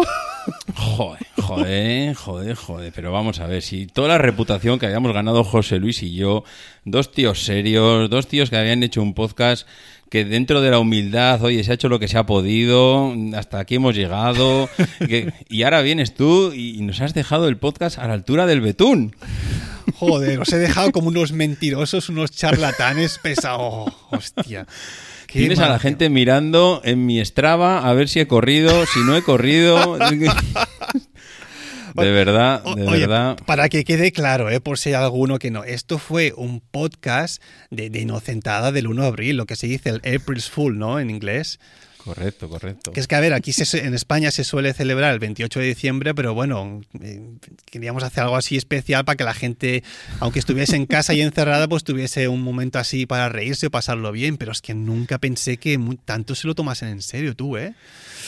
Joder, 0.76 1.28
joder, 1.38 2.16
joder, 2.16 2.56
joder. 2.56 2.94
Pero 2.96 3.12
vamos 3.12 3.40
a 3.40 3.48
ver, 3.48 3.62
si 3.62 3.86
toda 3.86 4.08
la 4.08 4.18
reputación 4.18 4.80
que 4.80 4.86
habíamos 4.86 5.14
ganado 5.14 5.44
José 5.44 5.78
Luis 5.78 6.02
y 6.04 6.16
yo, 6.16 6.44
dos 6.86 7.12
tíos 7.12 7.44
serios, 7.44 8.10
dos 8.10 8.28
tíos 8.28 8.50
que 8.50 8.58
habían 8.58 8.82
hecho 8.84 9.02
un 9.02 9.14
podcast 9.14 9.68
que 10.10 10.26
dentro 10.26 10.60
de 10.60 10.72
la 10.72 10.80
humildad, 10.80 11.42
oye, 11.42 11.64
se 11.64 11.72
ha 11.72 11.76
hecho 11.76 11.88
lo 11.88 11.98
que 11.98 12.10
se 12.10 12.18
ha 12.18 12.26
podido, 12.26 13.14
hasta 13.34 13.60
aquí 13.60 13.76
hemos 13.76 13.96
llegado, 13.96 14.70
y 15.50 15.64
ahora 15.64 15.82
vienes 15.82 16.14
tú 16.14 16.52
y 16.52 16.82
nos 16.82 17.00
has 17.00 17.14
dejado 17.14 17.48
el 17.48 17.56
podcast 17.56 17.98
a 17.98 18.08
la 18.08 18.14
altura 18.14 18.46
del 18.46 18.60
betún. 18.60 19.16
Joder, 19.96 20.40
os 20.40 20.52
he 20.52 20.58
dejado 20.58 20.92
como 20.92 21.10
unos 21.10 21.32
mentirosos, 21.32 22.10
unos 22.10 22.32
charlatanes 22.32 23.20
pesados. 23.22 23.92
hostia. 24.10 24.68
Tienes 25.28 25.60
a 25.60 25.70
la 25.70 25.80
gente 25.80 26.10
mirando 26.10 26.82
en 26.84 27.06
mi 27.06 27.24
Strava 27.24 27.88
a 27.88 27.94
ver 27.94 28.10
si 28.10 28.20
he 28.20 28.28
corrido, 28.28 28.86
si 28.86 29.00
no 29.00 29.16
he 29.16 29.24
corrido. 29.24 29.98
De 31.94 32.12
verdad, 32.12 32.64
de 32.64 32.88
Oye, 32.88 33.02
verdad. 33.02 33.38
Para 33.46 33.68
que 33.68 33.84
quede 33.84 34.12
claro, 34.14 34.50
¿eh? 34.50 34.62
por 34.62 34.78
si 34.78 34.90
hay 34.90 34.96
alguno 34.96 35.40
que 35.40 35.52
no, 35.52 35.66
esto 35.66 36.00
fue 36.00 36.34
un 36.36 36.62
podcast 36.62 37.44
de, 37.70 37.90
de 37.90 38.00
inocentada 38.00 38.72
del 38.72 38.88
1 38.88 39.02
de 39.02 39.08
abril, 39.08 39.38
lo 39.38 39.46
que 39.46 39.58
se 39.58 39.68
dice 39.68 39.90
el 39.90 40.16
April's 40.16 40.50
Fool, 40.50 40.78
¿no? 40.78 41.00
En 41.00 41.10
inglés. 41.10 41.60
Correcto, 42.04 42.50
correcto. 42.50 42.92
Que 42.92 43.00
es 43.00 43.08
que, 43.08 43.16
a 43.16 43.20
ver, 43.20 43.34
aquí 43.34 43.54
se- 43.54 43.86
en 43.86 43.94
España 43.94 44.32
se 44.32 44.44
suele 44.44 44.74
celebrar 44.74 45.14
el 45.14 45.20
28 45.20 45.60
de 45.60 45.68
diciembre, 45.68 46.16
pero 46.16 46.34
bueno, 46.34 46.82
eh, 47.02 47.22
queríamos 47.66 48.04
hacer 48.04 48.24
algo 48.24 48.36
así 48.38 48.58
especial 48.58 49.06
para 49.06 49.16
que 49.16 49.24
la 49.24 49.34
gente, 49.34 49.84
aunque 50.20 50.40
estuviese 50.40 50.76
en 50.76 50.86
casa 50.88 51.14
y 51.14 51.22
encerrada, 51.22 51.68
pues 51.68 51.84
tuviese 51.84 52.28
un 52.28 52.42
momento 52.42 52.80
así 52.80 53.06
para 53.06 53.30
reírse 53.30 53.68
o 53.68 53.72
pasarlo 53.72 54.12
bien. 54.12 54.38
Pero 54.38 54.52
es 54.52 54.62
que 54.62 54.74
nunca 54.74 55.18
pensé 55.20 55.58
que 55.58 55.80
tanto 56.06 56.34
se 56.36 56.48
lo 56.48 56.56
tomasen 56.56 56.90
en 56.90 57.02
serio 57.02 57.36
tú, 57.36 57.58
¿eh? 57.58 57.74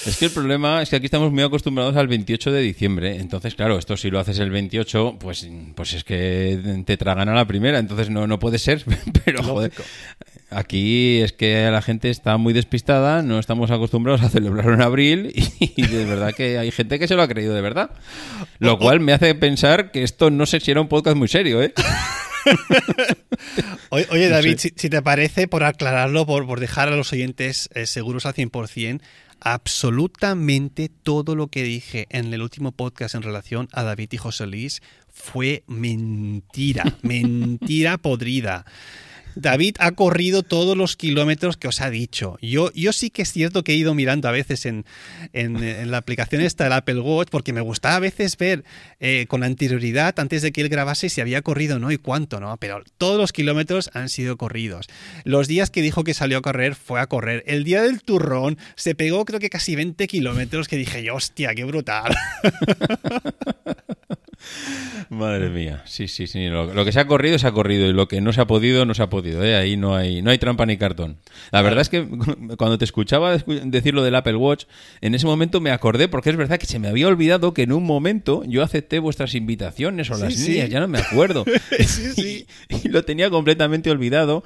Es 0.05 0.17
que 0.17 0.25
el 0.25 0.31
problema 0.31 0.81
es 0.81 0.89
que 0.89 0.97
aquí 0.97 1.05
estamos 1.05 1.31
muy 1.31 1.43
acostumbrados 1.43 1.95
al 1.95 2.07
28 2.07 2.51
de 2.51 2.61
diciembre. 2.61 3.15
Entonces, 3.17 3.55
claro, 3.55 3.79
esto 3.79 3.95
si 3.95 4.09
lo 4.11 4.19
haces 4.19 4.37
el 4.39 4.49
28, 4.49 5.17
pues, 5.19 5.47
pues 5.75 5.93
es 5.93 6.03
que 6.03 6.83
te 6.85 6.97
tragan 6.97 7.29
a 7.29 7.33
la 7.33 7.45
primera. 7.45 7.79
Entonces 7.79 8.09
no, 8.09 8.27
no 8.27 8.37
puede 8.37 8.59
ser. 8.59 8.83
Pero, 9.25 9.41
joder. 9.43 9.71
Aquí 10.55 11.21
es 11.21 11.33
que 11.33 11.69
la 11.71 11.81
gente 11.81 12.09
está 12.09 12.37
muy 12.37 12.53
despistada, 12.53 13.21
no 13.21 13.39
estamos 13.39 13.71
acostumbrados 13.71 14.21
a 14.21 14.29
celebrarlo 14.29 14.73
en 14.73 14.81
abril 14.81 15.31
y, 15.59 15.87
de 15.87 16.05
verdad 16.05 16.33
que 16.33 16.57
hay 16.57 16.71
gente 16.71 16.99
que 16.99 17.07
se 17.07 17.15
lo 17.15 17.21
ha 17.21 17.27
creído 17.27 17.53
de 17.53 17.61
verdad. 17.61 17.91
Lo 18.59 18.77
cual 18.77 18.99
me 18.99 19.13
hace 19.13 19.33
pensar 19.35 19.91
que 19.91 20.03
esto 20.03 20.29
no 20.29 20.45
sé 20.45 20.59
si 20.59 20.71
era 20.71 20.81
un 20.81 20.87
podcast 20.87 21.17
muy 21.17 21.27
serio, 21.27 21.61
¿eh? 21.61 21.73
Oye, 23.89 24.29
No 24.29 24.35
David, 24.35 24.57
sé. 24.57 24.69
si, 24.69 24.73
si 24.75 24.89
te 24.89 25.01
parece, 25.01 25.47
por 25.47 25.63
aclararlo, 25.63 26.25
por, 26.25 26.45
por 26.45 26.59
dejar 26.59 26.89
a 26.89 26.95
los 26.95 27.11
oyentes 27.13 27.69
eh, 27.73 27.85
seguros 27.85 28.25
al 28.25 28.33
100%, 28.33 29.01
absolutamente 29.39 30.89
todo 30.89 31.35
lo 31.35 31.47
que 31.47 31.63
dije 31.63 32.07
en 32.09 32.33
el 32.33 32.41
último 32.41 32.71
podcast 32.71 33.15
en 33.15 33.23
relación 33.23 33.67
a 33.71 33.83
David 33.83 34.09
y 34.11 34.17
José 34.17 34.47
Luis 34.47 34.81
fue 35.11 35.63
mentira, 35.67 36.83
mentira 37.01 37.97
podrida. 37.97 38.65
David 39.35 39.75
ha 39.79 39.91
corrido 39.91 40.43
todos 40.43 40.77
los 40.77 40.95
kilómetros 40.95 41.57
que 41.57 41.67
os 41.67 41.81
ha 41.81 41.89
dicho. 41.89 42.37
Yo, 42.41 42.71
yo 42.73 42.93
sí 42.93 43.09
que 43.09 43.21
es 43.23 43.31
cierto 43.31 43.63
que 43.63 43.73
he 43.73 43.75
ido 43.75 43.93
mirando 43.93 44.27
a 44.27 44.31
veces 44.31 44.65
en, 44.65 44.85
en- 45.33 45.89
la 45.91 45.97
aplicación 45.97 46.41
esta 46.41 46.63
del 46.65 46.73
Apple 46.73 46.99
Watch, 46.99 47.29
porque 47.31 47.53
me 47.53 47.61
gustaba 47.61 47.95
a 47.95 47.99
veces 47.99 48.37
ver 48.37 48.63
eh, 48.99 49.25
con 49.27 49.43
anterioridad, 49.43 50.19
antes 50.19 50.41
de 50.41 50.51
que 50.51 50.61
él 50.61 50.69
grabase, 50.69 51.09
si 51.09 51.21
había 51.21 51.41
corrido 51.41 51.77
o 51.77 51.79
no 51.79 51.91
y 51.91 51.97
cuánto, 51.97 52.39
¿no? 52.39 52.55
Pero 52.57 52.83
todos 52.97 53.17
los 53.17 53.31
kilómetros 53.33 53.89
han 53.93 54.09
sido 54.09 54.37
corridos. 54.37 54.87
Los 55.23 55.47
días 55.47 55.69
que 55.69 55.81
dijo 55.81 56.03
que 56.03 56.13
salió 56.13 56.37
a 56.37 56.41
correr, 56.41 56.75
fue 56.75 56.99
a 56.99 57.07
correr. 57.07 57.43
El 57.47 57.63
día 57.63 57.81
del 57.81 58.01
turrón 58.01 58.57
se 58.75 58.95
pegó 58.95 59.25
creo 59.25 59.39
que 59.39 59.49
casi 59.49 59.75
20 59.75 60.07
kilómetros, 60.07 60.67
que 60.67 60.77
dije 60.77 61.03
yo, 61.03 61.15
hostia, 61.15 61.53
qué 61.55 61.63
brutal. 61.63 62.15
Madre 65.09 65.49
mía, 65.49 65.81
sí, 65.85 66.07
sí, 66.07 66.27
sí. 66.27 66.47
Lo 66.47 66.83
que 66.85 66.91
se 66.91 66.99
ha 66.99 67.07
corrido 67.07 67.37
se 67.39 67.47
ha 67.47 67.51
corrido 67.51 67.87
y 67.87 67.93
lo 67.93 68.07
que 68.07 68.19
no 68.19 68.33
se 68.33 68.41
ha 68.41 68.47
podido 68.47 68.85
no 68.85 68.93
se 68.93 69.03
ha 69.03 69.09
podido. 69.09 69.22
¿Eh? 69.25 69.55
Ahí 69.55 69.77
no 69.77 69.95
hay, 69.95 70.21
no 70.21 70.31
hay 70.31 70.37
trampa 70.37 70.65
ni 70.65 70.77
cartón. 70.77 71.17
La 71.51 71.61
verdad 71.61 71.81
es 71.81 71.89
que 71.89 72.05
cuando 72.57 72.77
te 72.77 72.85
escuchaba 72.85 73.35
escu- 73.35 73.61
decir 73.69 73.93
lo 73.93 74.03
del 74.03 74.15
Apple 74.15 74.35
Watch, 74.35 74.65
en 75.01 75.15
ese 75.15 75.25
momento 75.25 75.61
me 75.61 75.71
acordé 75.71 76.07
porque 76.07 76.29
es 76.29 76.35
verdad 76.35 76.57
que 76.59 76.65
se 76.65 76.79
me 76.79 76.87
había 76.87 77.07
olvidado 77.07 77.53
que 77.53 77.63
en 77.63 77.71
un 77.71 77.83
momento 77.83 78.43
yo 78.45 78.63
acepté 78.63 78.99
vuestras 78.99 79.35
invitaciones 79.35 80.09
o 80.11 80.17
las 80.17 80.33
sí. 80.33 80.51
mías, 80.51 80.69
ya 80.69 80.79
no 80.79 80.87
me 80.87 80.99
acuerdo. 80.99 81.45
Sí, 81.79 82.11
sí. 82.13 82.45
Y, 82.69 82.87
y 82.87 82.89
lo 82.89 83.03
tenía 83.03 83.29
completamente 83.29 83.89
olvidado. 83.91 84.43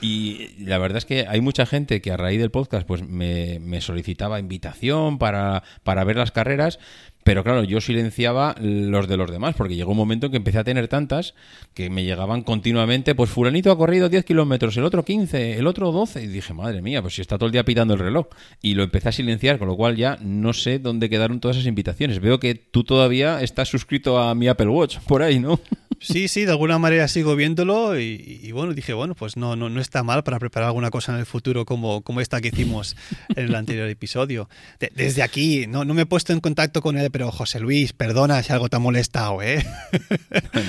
Y 0.00 0.48
la 0.58 0.78
verdad 0.78 0.98
es 0.98 1.04
que 1.04 1.26
hay 1.28 1.40
mucha 1.40 1.66
gente 1.66 2.00
que 2.00 2.10
a 2.12 2.16
raíz 2.16 2.40
del 2.40 2.50
podcast 2.50 2.86
pues 2.86 3.02
me, 3.06 3.58
me 3.60 3.80
solicitaba 3.80 4.38
invitación 4.38 5.18
para, 5.18 5.62
para 5.84 6.04
ver 6.04 6.16
las 6.16 6.30
carreras. 6.32 6.78
Pero 7.24 7.44
claro, 7.44 7.64
yo 7.64 7.80
silenciaba 7.80 8.54
los 8.60 9.06
de 9.06 9.16
los 9.16 9.30
demás, 9.30 9.54
porque 9.54 9.76
llegó 9.76 9.90
un 9.90 9.96
momento 9.96 10.26
en 10.26 10.32
que 10.32 10.38
empecé 10.38 10.58
a 10.58 10.64
tener 10.64 10.88
tantas 10.88 11.34
que 11.74 11.90
me 11.90 12.04
llegaban 12.04 12.42
continuamente, 12.42 13.14
pues 13.14 13.30
fulanito 13.30 13.70
ha 13.70 13.78
corrido 13.78 14.08
10 14.08 14.24
kilómetros, 14.24 14.76
el 14.76 14.84
otro 14.84 15.04
15, 15.04 15.58
el 15.58 15.66
otro 15.66 15.92
12, 15.92 16.24
y 16.24 16.26
dije, 16.28 16.54
madre 16.54 16.80
mía, 16.82 17.02
pues 17.02 17.14
si 17.14 17.20
está 17.20 17.36
todo 17.36 17.46
el 17.46 17.52
día 17.52 17.64
pitando 17.64 17.94
el 17.94 18.00
reloj. 18.00 18.26
Y 18.62 18.74
lo 18.74 18.82
empecé 18.82 19.10
a 19.10 19.12
silenciar, 19.12 19.58
con 19.58 19.68
lo 19.68 19.76
cual 19.76 19.96
ya 19.96 20.18
no 20.22 20.52
sé 20.52 20.78
dónde 20.78 21.10
quedaron 21.10 21.40
todas 21.40 21.56
esas 21.58 21.68
invitaciones. 21.68 22.20
Veo 22.20 22.40
que 22.40 22.54
tú 22.54 22.84
todavía 22.84 23.42
estás 23.42 23.68
suscrito 23.68 24.18
a 24.18 24.34
mi 24.34 24.48
Apple 24.48 24.68
Watch, 24.68 24.98
por 25.06 25.22
ahí, 25.22 25.38
¿no? 25.38 25.60
Sí, 26.02 26.28
sí, 26.28 26.46
de 26.46 26.52
alguna 26.52 26.78
manera 26.78 27.06
sigo 27.08 27.36
viéndolo 27.36 28.00
y, 28.00 28.40
y 28.42 28.52
bueno, 28.52 28.72
dije, 28.72 28.94
bueno, 28.94 29.14
pues 29.14 29.36
no, 29.36 29.54
no, 29.54 29.68
no 29.68 29.80
está 29.82 30.02
mal 30.02 30.24
para 30.24 30.38
preparar 30.38 30.68
alguna 30.68 30.90
cosa 30.90 31.12
en 31.12 31.18
el 31.18 31.26
futuro 31.26 31.66
como, 31.66 32.00
como 32.00 32.22
esta 32.22 32.40
que 32.40 32.48
hicimos 32.48 32.96
en 33.36 33.44
el 33.44 33.54
anterior 33.54 33.86
episodio. 33.86 34.48
De- 34.78 34.90
desde 34.94 35.22
aquí, 35.22 35.66
no, 35.68 35.84
no 35.84 35.92
me 35.92 36.02
he 36.02 36.06
puesto 36.06 36.32
en 36.32 36.40
contacto 36.40 36.80
con 36.80 36.96
él, 36.96 37.10
pero 37.10 37.30
José 37.30 37.60
Luis, 37.60 37.92
perdona 37.92 38.42
si 38.42 38.50
algo 38.50 38.70
te 38.70 38.76
ha 38.76 38.78
molestado, 38.78 39.42
¿eh? 39.42 39.62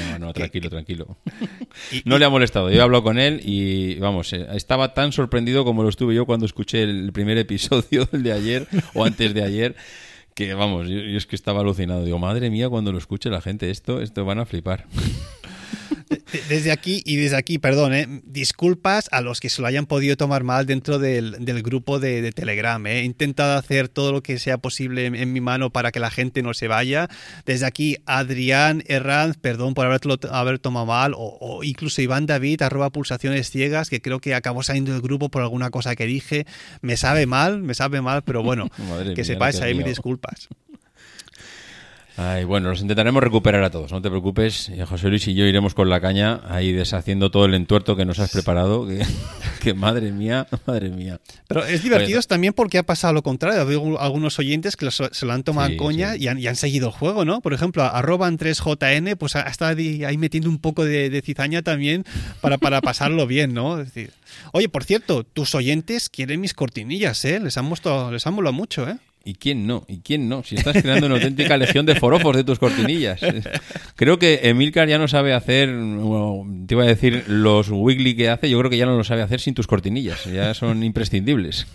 No, 0.10 0.20
no, 0.20 0.34
tranquilo, 0.34 0.70
tranquilo. 0.70 1.18
No 2.04 2.18
le 2.18 2.26
ha 2.26 2.30
molestado. 2.30 2.70
Yo 2.70 2.80
he 2.80 2.82
hablado 2.82 3.04
con 3.04 3.18
él 3.18 3.40
y, 3.44 3.96
vamos, 4.00 4.34
eh, 4.34 4.46
estaba 4.54 4.94
tan 4.94 5.14
sorprendido 5.14 5.64
como 5.64 5.82
lo 5.84 5.88
estuve 5.90 6.14
yo 6.14 6.26
cuando 6.26 6.46
escuché 6.46 6.84
el 6.84 7.14
primer 7.14 7.38
episodio, 7.38 8.06
el 8.12 8.24
de 8.24 8.34
ayer 8.34 8.68
o 8.94 9.06
antes 9.06 9.34
de 9.34 9.44
ayer, 9.44 9.76
que, 10.34 10.54
vamos, 10.54 10.88
yo, 10.88 11.00
yo 11.00 11.18
es 11.18 11.26
que 11.26 11.36
estaba 11.36 11.62
alucinado. 11.62 12.04
Digo, 12.04 12.20
madre 12.20 12.50
mía, 12.50 12.70
cuando 12.70 12.92
lo 12.92 12.98
escuche 12.98 13.30
la 13.30 13.42
gente 13.42 13.70
esto, 13.70 14.02
esto 14.02 14.26
van 14.26 14.40
a 14.40 14.46
flipar. 14.46 14.86
De- 16.32 16.42
Desde 16.50 16.72
aquí 16.72 17.02
y 17.06 17.16
desde 17.16 17.36
aquí, 17.38 17.58
perdón, 17.58 17.94
¿eh? 17.94 18.22
disculpas 18.26 19.08
a 19.12 19.22
los 19.22 19.40
que 19.40 19.50
se 19.50 19.62
lo 19.62 19.68
hayan 19.68 19.86
podido 19.86 20.18
tomar 20.18 20.44
mal 20.44 20.66
dentro 20.66 21.00
del, 21.00 21.38
del 21.44 21.64
grupo 21.64 22.00
de, 22.00 22.22
de 22.22 22.32
Telegram. 22.32 22.86
¿eh? 22.88 23.00
He 23.00 23.04
intentado 23.04 23.58
hacer 23.58 23.88
todo 23.88 24.12
lo 24.12 24.22
que 24.24 24.38
sea 24.40 24.58
posible 24.58 25.06
en, 25.06 25.16
en 25.16 25.32
mi 25.34 25.42
mano 25.42 25.70
para 25.72 25.92
que 25.92 26.00
la 26.00 26.12
gente 26.12 26.42
no 26.44 26.54
se 26.54 26.68
vaya. 26.68 27.08
Desde 27.46 27.66
aquí, 27.66 27.98
Adrián 28.06 28.84
Herranz, 28.88 29.38
perdón 29.38 29.74
por 29.74 29.86
haberlo, 29.86 30.18
haber 30.32 30.60
tomado 30.60 30.86
mal, 30.86 31.14
o, 31.16 31.38
o 31.40 31.64
incluso 31.64 32.02
Iván 32.02 32.26
David, 32.26 32.62
arroba 32.62 32.90
pulsaciones 32.90 33.50
ciegas, 33.50 33.90
que 33.90 34.02
creo 34.02 34.20
que 34.20 34.36
acabó 34.36 34.64
saliendo 34.64 34.92
del 34.92 35.02
grupo 35.02 35.30
por 35.30 35.42
alguna 35.42 35.70
cosa 35.70 35.96
que 35.96 36.06
dije. 36.06 36.46
Me 36.82 36.98
sabe 36.98 37.26
mal, 37.26 37.62
me 37.62 37.74
sabe 37.74 38.02
mal, 38.02 38.24
pero 38.24 38.44
bueno, 38.44 38.70
que 39.16 39.24
sepáis 39.24 39.56
ahí 39.62 39.74
mis 39.74 39.86
disculpas. 39.86 40.48
Ay, 42.22 42.44
bueno, 42.44 42.70
los 42.70 42.82
intentaremos 42.82 43.24
recuperar 43.24 43.64
a 43.64 43.72
todos, 43.72 43.92
no 43.92 44.00
te 44.00 44.10
preocupes. 44.10 44.70
Y 44.70 44.80
José 44.82 45.10
Luis 45.10 45.28
y 45.28 45.34
yo 45.34 45.46
iremos 45.46 45.74
con 45.74 45.90
la 45.90 46.00
caña 46.00 46.42
ahí 46.48 46.72
deshaciendo 46.72 47.32
todo 47.32 47.46
el 47.46 47.56
entuerto 47.56 47.96
que 47.96 48.06
nos 48.06 48.20
has 48.20 48.32
preparado. 48.32 48.86
Que, 48.86 49.04
que 49.62 49.74
madre 49.74 50.12
mía, 50.12 50.46
madre 50.68 50.90
mía. 50.90 51.20
Pero 51.48 51.66
es 51.66 51.82
divertido 51.82 52.20
Oye, 52.20 52.28
también 52.28 52.54
porque 52.54 52.78
ha 52.78 52.84
pasado 52.84 53.14
lo 53.14 53.24
contrario. 53.24 53.66
Veo 53.66 54.00
algunos 54.00 54.38
oyentes 54.38 54.76
que 54.76 54.92
se 54.92 55.26
lo 55.26 55.34
han 55.34 55.44
tomado 55.44 55.68
Sí, 55.68 55.74
en 55.74 55.78
coña 55.80 56.14
sí. 56.14 56.24
y, 56.24 56.28
han, 56.28 56.38
y 56.38 56.48
han 56.48 56.56
seguido 56.56 56.88
el 56.88 56.94
juego, 56.94 57.26
¿no? 57.26 57.42
Por 57.42 57.54
ejemplo, 57.54 57.84
arroba 57.84 58.30
3JN, 58.30 59.16
pues 59.18 59.36
ha 59.36 59.42
estado 59.42 59.78
ahí 59.78 60.04
ahí 60.04 60.18
metiendo 60.18 60.50
un 60.50 60.60
poco 60.60 60.86
de, 60.86 61.10
de 61.10 61.22
cizaña 61.22 61.62
también 61.64 62.06
para, 62.42 62.58
para 62.58 62.82
pasarlo 62.82 63.26
bien, 63.26 63.54
¿no? 63.54 63.80
Es 63.80 63.88
decir, 63.94 64.12
oye, 64.52 64.70
por 64.70 64.84
cierto, 64.84 65.24
tus 65.24 65.56
oyentes 65.56 66.10
quieren 66.10 66.40
mis 66.42 66.54
cortinillas, 66.54 67.26
¿eh? 67.26 67.40
Les 67.40 67.58
han, 67.58 67.66
mostrado, 67.66 68.12
les 68.12 68.28
han 68.28 68.34
molado 68.34 68.54
mucho, 68.54 68.88
¿eh? 68.88 68.98
¿Y 69.24 69.36
quién 69.36 69.68
no? 69.68 69.86
¿Y 69.88 70.00
quién 70.00 70.28
no? 70.28 70.44
Si 70.44 70.56
estás 70.56 70.82
creando 70.82 71.06
una 71.06 71.16
auténtica 71.16 71.56
legión 71.56 71.86
de 71.86 71.96
forofos 71.96 72.36
de 72.36 72.44
tus 72.44 72.58
cortinillas. 72.58 73.22
Creo 73.96 74.18
que 74.18 74.42
Emilcar 74.44 74.88
ya 74.88 74.98
no 74.98 75.08
sabe 75.08 75.34
hacer, 75.34 75.70
te 75.70 76.74
iba 76.74 76.84
a 76.84 76.88
decir, 76.88 77.26
los 77.28 77.70
wiggly 77.70 78.16
que 78.16 78.30
hace, 78.30 78.50
yo 78.50 78.58
creo 78.58 78.72
que 78.72 78.78
ya 78.78 78.88
no 78.88 78.98
lo 78.98 79.04
sabe 79.04 79.22
hacer 79.22 79.40
sin 79.40 79.54
tus 79.54 79.68
cortinillas. 79.68 80.26
Ya 80.26 80.54
son 80.54 80.84
imprescindibles. 80.84 81.68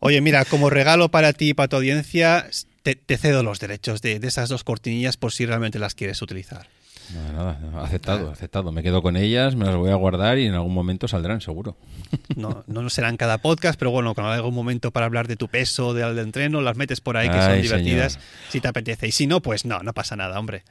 Oye, 0.00 0.20
mira, 0.20 0.44
como 0.44 0.68
regalo 0.68 1.10
para 1.10 1.32
ti 1.32 1.50
y 1.50 1.54
para 1.54 1.68
tu 1.68 1.76
audiencia, 1.76 2.46
te, 2.82 3.16
cedo 3.16 3.42
los 3.42 3.58
derechos 3.58 4.02
de, 4.02 4.18
de 4.18 4.28
esas 4.28 4.50
dos 4.50 4.64
cortinillas 4.64 5.16
por 5.16 5.32
si 5.32 5.46
realmente 5.46 5.78
las 5.78 5.94
quieres 5.94 6.20
utilizar. 6.20 6.66
Nada, 7.12 7.58
nada, 7.60 7.84
aceptado, 7.84 8.30
aceptado. 8.30 8.72
Me 8.72 8.82
quedo 8.82 9.02
con 9.02 9.16
ellas, 9.16 9.56
me 9.56 9.66
las 9.66 9.76
voy 9.76 9.90
a 9.90 9.94
guardar 9.94 10.38
y 10.38 10.46
en 10.46 10.54
algún 10.54 10.72
momento 10.72 11.06
saldrán, 11.08 11.40
seguro. 11.40 11.76
No, 12.36 12.64
no 12.66 12.88
será 12.90 13.08
en 13.08 13.16
cada 13.16 13.38
podcast, 13.38 13.78
pero 13.78 13.90
bueno, 13.90 14.14
cuando 14.14 14.32
algún 14.32 14.54
momento 14.54 14.90
para 14.90 15.06
hablar 15.06 15.28
de 15.28 15.36
tu 15.36 15.48
peso, 15.48 15.94
del 15.94 16.16
de 16.16 16.22
entreno, 16.22 16.60
las 16.60 16.76
metes 16.76 17.00
por 17.00 17.16
ahí 17.16 17.28
que 17.28 17.40
son 17.40 17.52
Ay, 17.52 17.62
divertidas 17.62 18.14
señor. 18.14 18.26
si 18.50 18.60
te 18.60 18.68
apetece. 18.68 19.06
Y 19.08 19.12
si 19.12 19.26
no, 19.26 19.40
pues 19.40 19.64
no, 19.64 19.82
no 19.82 19.92
pasa 19.92 20.16
nada, 20.16 20.38
hombre. 20.38 20.62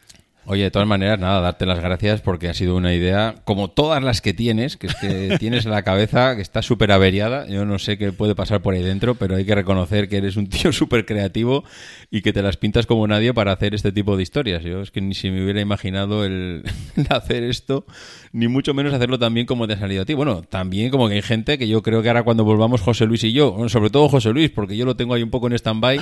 Oye, 0.45 0.63
de 0.63 0.71
todas 0.71 0.88
maneras, 0.88 1.19
nada, 1.19 1.39
darte 1.39 1.65
las 1.65 1.79
gracias 1.79 2.19
porque 2.19 2.50
ha 2.50 2.53
sido 2.53 2.75
una 2.75 2.93
idea, 2.93 3.35
como 3.45 3.69
todas 3.69 4.03
las 4.03 4.19
que 4.19 4.33
tienes, 4.33 4.75
que 4.75 4.88
es 4.88 4.95
que 4.95 5.38
tienes 5.39 5.65
la 5.65 5.83
cabeza 5.83 6.35
que 6.35 6.41
está 6.41 6.62
súper 6.62 6.91
averiada. 6.91 7.47
Yo 7.47 7.63
no 7.63 7.79
sé 7.79 7.97
qué 7.97 8.12
puede 8.12 8.35
pasar 8.35 8.62
por 8.62 8.73
ahí 8.73 8.83
dentro, 8.83 9.15
pero 9.15 9.38
hay 9.38 9.45
que 9.45 9.55
reconocer 9.55 10.09
que 10.09 10.17
eres 10.17 10.35
un 10.35 10.47
tío 10.47 10.71
súper 10.73 11.05
creativo 11.05 11.63
y 12.12 12.21
que 12.21 12.33
te 12.33 12.41
las 12.41 12.57
pintas 12.57 12.85
como 12.85 13.07
nadie 13.07 13.33
para 13.33 13.53
hacer 13.53 13.73
este 13.73 13.93
tipo 13.93 14.17
de 14.17 14.23
historias. 14.23 14.63
Yo 14.63 14.81
es 14.81 14.91
que 14.91 15.00
ni 15.00 15.13
si 15.13 15.31
me 15.31 15.41
hubiera 15.43 15.62
imaginado 15.62 16.25
el, 16.25 16.63
el 16.97 17.07
hacer 17.09 17.43
esto, 17.43 17.85
ni 18.33 18.50
mucho 18.50 18.73
menos 18.73 18.93
hacerlo 18.93 19.17
también 19.17 19.45
como 19.45 19.65
te 19.65 19.73
ha 19.73 19.79
salido 19.79 20.01
a 20.01 20.05
ti. 20.05 20.13
Bueno, 20.13 20.41
también 20.41 20.89
como 20.91 21.07
que 21.07 21.15
hay 21.15 21.21
gente 21.21 21.57
que 21.57 21.69
yo 21.69 21.81
creo 21.81 22.01
que 22.01 22.09
ahora 22.09 22.23
cuando 22.23 22.43
volvamos 22.43 22.81
José 22.81 23.05
Luis 23.05 23.23
y 23.23 23.31
yo, 23.31 23.53
bueno, 23.53 23.69
sobre 23.69 23.89
todo 23.89 24.09
José 24.09 24.31
Luis, 24.31 24.50
porque 24.50 24.75
yo 24.75 24.83
lo 24.83 24.97
tengo 24.97 25.13
ahí 25.13 25.23
un 25.23 25.29
poco 25.29 25.47
en 25.47 25.53
stand-by, 25.53 26.01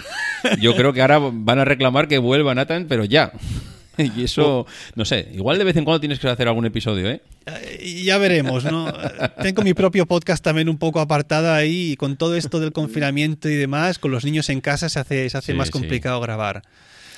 yo 0.60 0.76
creo 0.76 0.94
que 0.94 1.02
ahora 1.02 1.20
van 1.32 1.60
a 1.60 1.66
reclamar 1.66 2.08
que 2.08 2.18
vuelva 2.18 2.56
Nathan, 2.56 2.88
pero 2.90 3.06
ya. 3.06 3.32
Y 4.16 4.24
eso, 4.24 4.66
no 4.96 5.06
sé, 5.06 5.28
igual 5.34 5.58
de 5.58 5.64
vez 5.64 5.76
en 5.78 5.86
cuando 5.86 6.00
tienes 6.00 6.20
que 6.20 6.28
hacer 6.30 6.48
algún 6.48 6.66
episodio, 6.66 7.10
¿eh? 7.10 7.22
Eh, 7.46 8.02
Ya 8.04 8.18
veremos, 8.18 8.64
¿no? 8.66 8.92
Tengo 9.42 9.62
mi 9.64 9.74
propio 9.74 10.06
podcast 10.06 10.44
también 10.44 10.70
un 10.70 10.78
poco 10.78 11.00
apartado 11.00 11.54
ahí 11.54 11.92
y 11.92 11.96
con 11.96 12.18
todo 12.18 12.36
esto 12.36 12.60
del 12.60 12.72
confinamiento 12.72 13.50
y 13.50 13.56
demás, 13.56 14.00
con 14.00 14.12
los 14.12 14.26
niños 14.26 14.50
en 14.50 14.62
casa 14.62 14.90
se 14.90 15.00
hace, 15.00 15.30
se 15.30 15.38
hace 15.38 15.52
Sí, 15.54 15.58
más 15.58 15.68
sí. 15.68 15.72
complicado 15.74 16.20
grabar. 16.22 16.62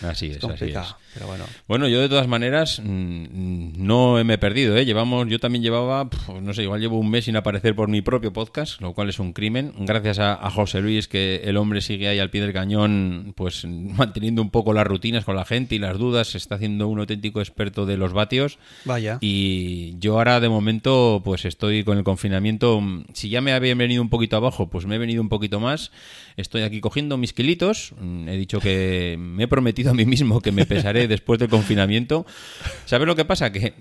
Así 0.01 0.31
es, 0.31 0.43
así 0.43 0.65
es. 0.65 0.77
Pero 1.13 1.27
bueno. 1.27 1.45
Bueno, 1.67 1.87
yo 1.87 1.99
de 2.01 2.09
todas 2.09 2.27
maneras 2.27 2.81
mm, 2.83 3.73
no 3.77 4.23
me 4.23 4.33
he 4.33 4.37
perdido, 4.37 4.75
¿eh? 4.77 4.85
Llevamos, 4.85 5.27
yo 5.27 5.39
también 5.39 5.63
llevaba, 5.63 6.09
no 6.41 6.53
sé, 6.53 6.63
igual 6.63 6.81
llevo 6.81 6.99
un 6.99 7.09
mes 7.09 7.25
sin 7.25 7.35
aparecer 7.35 7.75
por 7.75 7.87
mi 7.89 8.01
propio 8.01 8.33
podcast, 8.33 8.81
lo 8.81 8.93
cual 8.93 9.09
es 9.09 9.19
un 9.19 9.33
crimen. 9.33 9.73
Gracias 9.79 10.19
a, 10.19 10.33
a 10.33 10.49
José 10.49 10.81
Luis, 10.81 11.07
que 11.07 11.41
el 11.43 11.57
hombre 11.57 11.81
sigue 11.81 12.07
ahí 12.07 12.19
al 12.19 12.29
pie 12.29 12.41
del 12.41 12.53
cañón, 12.53 13.33
pues 13.35 13.65
manteniendo 13.67 14.41
un 14.41 14.49
poco 14.49 14.73
las 14.73 14.87
rutinas 14.87 15.25
con 15.25 15.35
la 15.35 15.45
gente 15.45 15.75
y 15.75 15.79
las 15.79 15.97
dudas, 15.97 16.27
se 16.29 16.37
está 16.37 16.55
haciendo 16.55 16.87
un 16.87 16.99
auténtico 16.99 17.39
experto 17.41 17.85
de 17.85 17.97
los 17.97 18.13
vatios. 18.13 18.57
Vaya. 18.85 19.17
Y 19.21 19.97
yo 19.99 20.17
ahora 20.17 20.39
de 20.39 20.49
momento 20.49 21.21
pues 21.23 21.45
estoy 21.45 21.83
con 21.83 21.97
el 21.97 22.03
confinamiento. 22.03 22.81
Si 23.13 23.29
ya 23.29 23.41
me 23.41 23.53
había 23.53 23.75
venido 23.75 24.01
un 24.01 24.09
poquito 24.09 24.37
abajo, 24.37 24.69
pues 24.69 24.85
me 24.85 24.95
he 24.95 24.99
venido 24.99 25.21
un 25.21 25.29
poquito 25.29 25.59
más. 25.59 25.91
Estoy 26.37 26.63
aquí 26.63 26.81
cogiendo 26.81 27.17
mis 27.17 27.33
kilitos. 27.33 27.93
Mm, 27.99 28.27
He 28.27 28.37
dicho 28.37 28.59
que 28.59 29.15
me 29.19 29.43
he 29.43 29.47
prometido 29.47 29.91
a 29.91 29.93
mí 29.93 30.05
mismo 30.05 30.41
que 30.41 30.51
me 30.51 30.65
pesaré 30.65 31.02
después 31.07 31.39
del 31.39 31.49
confinamiento. 31.49 32.25
¿Sabes 32.85 33.07
lo 33.07 33.15
que 33.15 33.25
pasa? 33.25 33.51
Que 33.51 33.67
he 33.67 33.73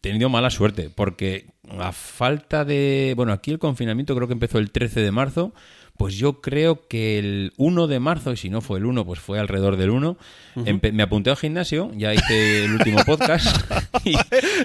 tenido 0.00 0.28
mala 0.28 0.50
suerte 0.50 0.90
porque 0.94 1.46
a 1.78 1.92
falta 1.92 2.64
de... 2.64 3.14
Bueno, 3.16 3.32
aquí 3.32 3.50
el 3.50 3.58
confinamiento 3.58 4.14
creo 4.14 4.28
que 4.28 4.34
empezó 4.34 4.58
el 4.58 4.70
13 4.70 5.00
de 5.00 5.10
marzo. 5.10 5.52
Pues 5.98 6.14
yo 6.16 6.40
creo 6.40 6.86
que 6.88 7.18
el 7.18 7.52
1 7.56 7.86
de 7.86 8.00
marzo, 8.00 8.32
y 8.32 8.36
si 8.36 8.50
no 8.50 8.60
fue 8.60 8.78
el 8.78 8.86
1, 8.86 9.04
pues 9.06 9.18
fue 9.20 9.38
alrededor 9.38 9.76
del 9.76 9.90
1, 9.90 10.16
empe- 10.56 10.92
me 10.92 11.02
apunté 11.02 11.30
al 11.30 11.36
gimnasio, 11.36 11.90
ya 11.96 12.12
hice 12.12 12.64
el 12.64 12.72
último 12.74 12.98
podcast 13.04 13.46
y, 14.04 14.14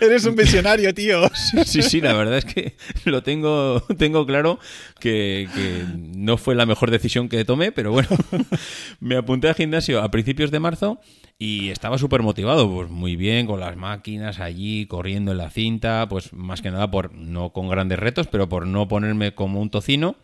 Eres 0.01 0.25
un 0.25 0.35
visionario, 0.35 0.93
tío. 0.93 1.21
Sí, 1.65 1.81
sí, 1.83 2.01
la 2.01 2.13
verdad 2.13 2.37
es 2.37 2.45
que 2.45 2.75
lo 3.05 3.23
tengo, 3.23 3.81
tengo 3.97 4.25
claro 4.25 4.59
que, 4.99 5.47
que 5.55 5.85
no 5.95 6.37
fue 6.37 6.55
la 6.55 6.65
mejor 6.65 6.91
decisión 6.91 7.29
que 7.29 7.45
tomé, 7.45 7.71
pero 7.71 7.91
bueno, 7.91 8.09
me 8.99 9.15
apunté 9.15 9.47
al 9.47 9.55
gimnasio 9.55 10.01
a 10.01 10.11
principios 10.11 10.51
de 10.51 10.59
marzo 10.59 10.99
y 11.39 11.69
estaba 11.69 11.97
súper 11.97 12.21
motivado, 12.21 12.69
pues 12.71 12.89
muy 12.89 13.15
bien, 13.15 13.47
con 13.47 13.59
las 13.59 13.75
máquinas 13.77 14.39
allí, 14.39 14.85
corriendo 14.85 15.31
en 15.31 15.37
la 15.37 15.49
cinta, 15.49 16.07
pues 16.09 16.33
más 16.33 16.61
que 16.61 16.71
nada 16.71 16.91
por, 16.91 17.13
no 17.13 17.51
con 17.51 17.69
grandes 17.69 17.99
retos, 17.99 18.27
pero 18.27 18.47
por 18.49 18.67
no 18.67 18.87
ponerme 18.87 19.33
como 19.33 19.61
un 19.61 19.69
tocino. 19.69 20.15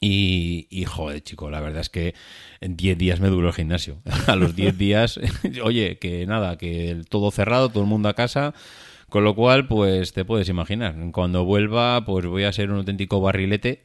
Y, 0.00 0.66
y, 0.70 0.84
joder, 0.84 1.22
chico, 1.22 1.50
la 1.50 1.60
verdad 1.60 1.80
es 1.80 1.90
que 1.90 2.14
en 2.60 2.76
10 2.76 2.96
días 2.96 3.20
me 3.20 3.28
duró 3.28 3.48
el 3.48 3.54
gimnasio. 3.54 3.98
A 4.26 4.36
los 4.36 4.54
10 4.56 4.78
días, 4.78 5.20
oye, 5.62 5.98
que 5.98 6.26
nada, 6.26 6.56
que 6.56 7.02
todo 7.08 7.30
cerrado, 7.30 7.68
todo 7.68 7.82
el 7.82 7.88
mundo 7.88 8.08
a 8.08 8.14
casa. 8.14 8.54
Con 9.08 9.24
lo 9.24 9.34
cual, 9.34 9.66
pues 9.66 10.12
te 10.12 10.24
puedes 10.24 10.48
imaginar, 10.48 10.94
cuando 11.10 11.44
vuelva, 11.44 12.04
pues 12.04 12.26
voy 12.26 12.44
a 12.44 12.52
ser 12.52 12.70
un 12.70 12.78
auténtico 12.78 13.20
barrilete. 13.20 13.82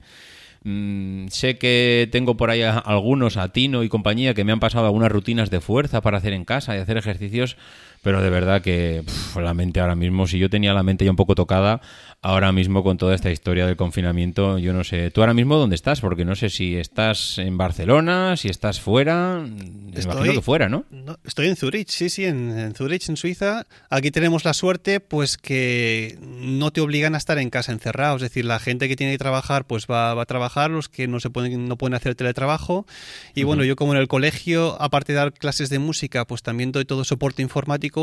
Mm, 0.64 1.28
sé 1.30 1.58
que 1.58 2.08
tengo 2.12 2.38
por 2.38 2.50
ahí 2.52 2.62
algunos, 2.62 3.38
a 3.38 3.52
Tino 3.52 3.84
y 3.84 3.90
compañía, 3.90 4.36
que 4.36 4.44
me 4.44 4.52
han 4.52 4.60
pasado 4.60 4.86
algunas 4.86 5.12
rutinas 5.12 5.50
de 5.50 5.62
fuerza 5.62 6.02
para 6.02 6.20
hacer 6.20 6.34
en 6.34 6.46
casa 6.46 6.76
y 6.76 6.80
hacer 6.80 6.98
ejercicios, 6.98 7.58
pero 8.06 8.22
de 8.22 8.30
verdad 8.30 8.62
que 8.62 9.04
la 9.36 9.56
mente 9.56 9.80
ahora 9.80 9.96
mismo, 9.96 10.28
si 10.28 10.38
yo 10.38 10.48
tenía 10.48 10.76
la 10.76 10.84
mente 10.84 11.06
ya 11.06 11.10
un 11.10 11.18
poco 11.18 11.34
tocada, 11.34 11.82
ahora 12.22 12.52
mismo 12.52 12.84
con 12.84 13.00
toda 13.00 13.16
esta 13.16 13.32
historia 13.32 13.66
del 13.66 13.78
confinamiento, 13.78 14.60
yo 14.60 14.74
no 14.74 14.84
sé, 14.84 15.10
tú 15.10 15.22
ahora 15.22 15.34
mismo 15.34 15.58
dónde 15.58 15.76
estás, 15.76 16.02
porque 16.02 16.24
no 16.24 16.36
sé 16.36 16.52
si 16.52 16.76
estás 16.76 17.40
en 17.40 17.58
Barcelona, 17.58 18.38
si 18.38 18.48
estás 18.48 18.80
fuera, 18.80 19.44
me 19.44 20.02
imagino 20.02 20.34
que 20.34 20.42
fuera, 20.44 20.70
¿no? 20.70 20.86
No, 20.92 21.18
estoy 21.24 21.48
en 21.48 21.56
Zurich, 21.56 21.90
sí, 21.90 22.10
sí, 22.10 22.26
en, 22.26 22.56
en 22.56 22.76
Zurich, 22.76 23.10
en 23.10 23.18
Suiza. 23.18 23.66
Aquí 23.90 24.12
tenemos 24.12 24.46
la 24.46 24.54
suerte, 24.54 25.00
pues 25.00 25.38
que 25.38 26.20
no 26.22 26.70
te 26.70 26.82
obligan 26.82 27.16
a 27.16 27.18
estar 27.18 27.40
en 27.40 27.50
casa 27.50 27.72
encerrado. 27.72 28.18
Es 28.18 28.22
decir, 28.22 28.46
la 28.46 28.60
gente 28.60 28.88
que 28.88 28.96
tiene 28.96 29.14
que 29.14 29.20
trabajar, 29.20 29.66
pues 29.66 29.88
va, 29.88 30.14
va 30.14 30.24
a 30.24 30.26
trabajar, 30.28 30.70
los 30.70 30.90
que 30.90 31.08
no 31.08 31.20
se 31.20 31.32
pueden, 31.32 31.68
no 31.68 31.76
pueden 31.76 31.96
hacer 31.96 32.14
teletrabajo. 32.14 32.86
Y 33.34 33.44
bueno, 33.44 33.64
yo 33.64 33.76
como 33.76 33.94
en 33.94 34.00
el 34.00 34.08
colegio, 34.08 34.80
aparte 34.80 35.14
de 35.14 35.18
dar 35.18 35.34
clases 35.34 35.70
de 35.72 35.80
música, 35.80 36.26
pues 36.26 36.44
también 36.44 36.72
doy 36.72 36.86
todo 36.86 37.04
soporte 37.04 37.42
informático, 37.42 37.95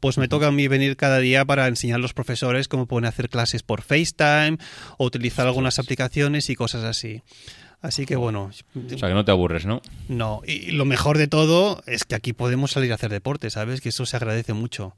pues 0.00 0.18
me 0.18 0.28
toca 0.28 0.48
a 0.48 0.52
mí 0.52 0.68
venir 0.68 0.96
cada 0.96 1.18
día 1.18 1.44
para 1.44 1.66
enseñar 1.66 1.96
a 1.96 2.02
los 2.02 2.14
profesores 2.14 2.68
cómo 2.68 2.86
pueden 2.86 3.06
hacer 3.06 3.28
clases 3.28 3.62
por 3.62 3.82
FaceTime 3.82 4.58
o 4.96 5.04
utilizar 5.06 5.46
algunas 5.46 5.78
aplicaciones 5.78 6.50
y 6.50 6.54
cosas 6.54 6.84
así. 6.84 7.22
Así 7.80 8.06
que 8.06 8.16
bueno, 8.16 8.50
O 8.74 8.98
sea, 8.98 9.08
que 9.08 9.14
no 9.14 9.24
te 9.24 9.30
aburres, 9.30 9.64
¿no? 9.64 9.80
no, 10.08 10.42
y 10.44 10.72
lo 10.72 10.84
mejor 10.84 11.16
de 11.16 11.28
todo 11.28 11.82
es 11.86 12.04
que 12.04 12.16
aquí 12.16 12.32
podemos 12.32 12.72
salir 12.72 12.90
a 12.90 12.96
hacer 12.96 13.10
deporte, 13.10 13.50
¿sabes? 13.50 13.80
Que 13.80 13.90
eso 13.90 14.04
se 14.04 14.16
agradece 14.16 14.52
mucho. 14.52 14.94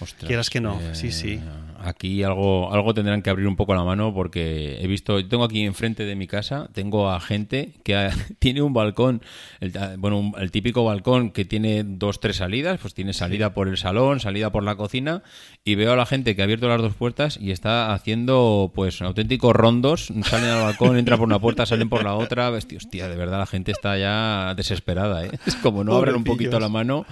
Ostras, 0.00 0.26
Quieras 0.26 0.50
que 0.50 0.60
no, 0.60 0.78
sí, 0.92 1.10
sí. 1.10 1.40
Aquí 1.78 2.22
algo, 2.22 2.72
algo 2.72 2.94
tendrán 2.94 3.20
que 3.22 3.28
abrir 3.30 3.46
un 3.46 3.54
poco 3.54 3.74
la 3.74 3.84
mano 3.84 4.12
porque 4.14 4.78
he 4.80 4.86
visto, 4.86 5.20
yo 5.20 5.28
tengo 5.28 5.44
aquí 5.44 5.62
enfrente 5.62 6.04
de 6.04 6.16
mi 6.16 6.26
casa, 6.26 6.68
tengo 6.72 7.10
a 7.10 7.20
gente 7.20 7.72
que 7.84 7.94
ha- 7.94 8.10
tiene 8.38 8.62
un 8.62 8.72
balcón, 8.72 9.22
el, 9.60 9.72
bueno, 9.98 10.18
un- 10.18 10.34
el 10.38 10.50
típico 10.50 10.84
balcón 10.84 11.30
que 11.30 11.44
tiene 11.44 11.84
dos, 11.84 12.18
tres 12.18 12.36
salidas, 12.36 12.78
pues 12.80 12.94
tiene 12.94 13.12
salida 13.12 13.52
por 13.54 13.68
el 13.68 13.76
salón, 13.76 14.20
salida 14.20 14.50
por 14.50 14.64
la 14.64 14.74
cocina 14.76 15.22
y 15.64 15.74
veo 15.76 15.92
a 15.92 15.96
la 15.96 16.06
gente 16.06 16.34
que 16.34 16.40
ha 16.42 16.44
abierto 16.44 16.66
las 16.66 16.80
dos 16.80 16.94
puertas 16.94 17.38
y 17.40 17.50
está 17.50 17.92
haciendo 17.92 18.72
pues 18.74 19.00
auténticos 19.02 19.54
rondos, 19.54 20.10
salen 20.24 20.48
al 20.50 20.62
balcón, 20.62 20.96
entran 20.98 21.18
por 21.18 21.28
una 21.28 21.38
puerta, 21.38 21.66
salen 21.66 21.88
por 21.90 22.04
la 22.04 22.14
otra, 22.14 22.50
hostia, 22.50 22.78
hostia, 22.78 23.08
de 23.08 23.16
verdad 23.16 23.38
la 23.38 23.46
gente 23.46 23.70
está 23.72 23.96
ya 23.98 24.54
desesperada, 24.56 25.26
¿eh? 25.26 25.30
Es 25.46 25.54
como 25.56 25.84
no 25.84 25.94
abren 25.94 26.16
un 26.16 26.24
poquito 26.24 26.58
la 26.58 26.68
mano, 26.70 27.04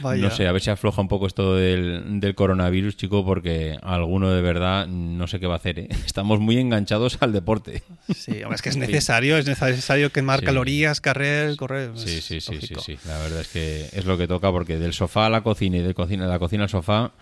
Vaya. 0.00 0.22
no 0.24 0.30
sé, 0.30 0.46
a 0.48 0.52
ver 0.52 0.60
si 0.60 0.70
afloja 0.70 1.00
un 1.00 1.08
poco 1.08 1.26
esto 1.28 1.54
del, 1.54 2.20
del 2.20 2.27
coronavirus, 2.34 2.96
chico, 2.96 3.24
porque 3.24 3.78
alguno 3.82 4.30
de 4.30 4.42
verdad 4.42 4.86
no 4.86 5.26
sé 5.26 5.40
qué 5.40 5.46
va 5.46 5.54
a 5.54 5.58
hacer. 5.58 5.78
¿eh? 5.78 5.88
Estamos 6.06 6.40
muy 6.40 6.58
enganchados 6.58 7.18
al 7.20 7.32
deporte. 7.32 7.82
Sí, 8.14 8.40
es 8.52 8.62
que 8.62 8.68
es 8.68 8.76
necesario, 8.76 9.36
es 9.38 9.46
necesario 9.46 10.10
quemar 10.10 10.40
Sí. 10.40 10.46
calorías, 10.46 11.00
carrer, 11.00 11.56
correr. 11.56 11.90
Sí, 11.96 12.18
es 12.18 12.24
sí, 12.24 12.40
sí, 12.40 12.58
sí, 12.60 12.74
sí. 12.84 12.98
La 13.06 13.18
verdad 13.18 13.40
es 13.40 13.48
que 13.48 13.88
es 13.92 14.04
lo 14.04 14.16
que 14.18 14.26
toca 14.26 14.50
porque 14.50 14.78
del 14.78 14.92
sofá 14.92 15.26
a 15.26 15.30
la 15.30 15.42
cocina 15.42 15.78
y 15.78 15.82
de, 15.82 15.94
cocina, 15.94 16.26
la 16.26 16.38
cocina 16.38 16.64
al 16.64 16.68
sofá, 16.70 17.12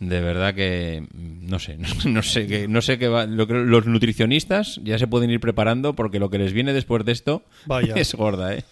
de 0.00 0.20
verdad 0.20 0.54
que 0.54 1.06
mm, 1.12 1.48
no 1.48 1.58
sé, 1.58 1.76
no, 2.06 2.22
sé 2.22 2.46
qué, 2.46 2.68
no 2.68 2.82
sé 2.82 2.98
qué 2.98 3.08
va. 3.08 3.26
Lo 3.26 3.46
los 3.46 3.86
nutricionistas 3.86 4.80
ya 4.84 4.98
se 4.98 5.06
pueden 5.06 5.30
ir 5.30 5.40
preparando 5.40 5.94
porque 5.94 6.18
lo 6.18 6.30
que 6.30 6.38
les 6.38 6.52
viene 6.52 6.72
después 6.72 7.04
de 7.04 7.12
esto 7.12 7.42
Vaya. 7.66 7.94
es 7.96 8.14
gorda, 8.14 8.54
¿eh? 8.54 8.64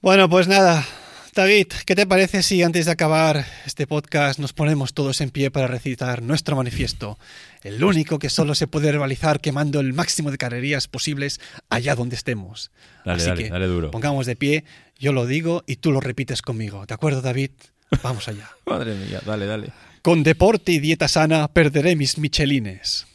Bueno, 0.00 0.28
pues 0.28 0.48
nada. 0.48 0.84
David, 1.34 1.66
¿qué 1.84 1.96
te 1.96 2.06
parece 2.06 2.44
si 2.44 2.62
antes 2.62 2.86
de 2.86 2.92
acabar 2.92 3.44
este 3.66 3.88
podcast 3.88 4.38
nos 4.38 4.52
ponemos 4.52 4.94
todos 4.94 5.20
en 5.20 5.30
pie 5.30 5.50
para 5.50 5.66
recitar 5.66 6.22
nuestro 6.22 6.54
manifiesto? 6.54 7.18
El 7.64 7.82
único 7.82 8.20
que 8.20 8.30
solo 8.30 8.54
se 8.54 8.68
puede 8.68 8.92
realizar 8.92 9.40
quemando 9.40 9.80
el 9.80 9.94
máximo 9.94 10.30
de 10.30 10.38
carrerías 10.38 10.86
posibles 10.86 11.40
allá 11.70 11.96
donde 11.96 12.14
estemos. 12.14 12.70
Dale, 13.04 13.16
Así 13.16 13.30
dale, 13.30 13.42
que 13.42 13.50
dale 13.50 13.66
duro. 13.66 13.90
Pongamos 13.90 14.26
de 14.26 14.36
pie, 14.36 14.64
yo 14.96 15.12
lo 15.12 15.26
digo 15.26 15.64
y 15.66 15.76
tú 15.76 15.90
lo 15.90 16.00
repites 16.00 16.40
conmigo. 16.40 16.86
¿De 16.86 16.94
acuerdo, 16.94 17.20
David? 17.20 17.50
Vamos 18.00 18.28
allá. 18.28 18.48
Madre 18.66 18.94
mía, 18.94 19.20
dale, 19.26 19.46
dale. 19.46 19.70
Con 20.02 20.22
deporte 20.22 20.70
y 20.70 20.78
dieta 20.78 21.08
sana 21.08 21.48
perderé 21.48 21.96
mis 21.96 22.16
michelines. 22.16 23.08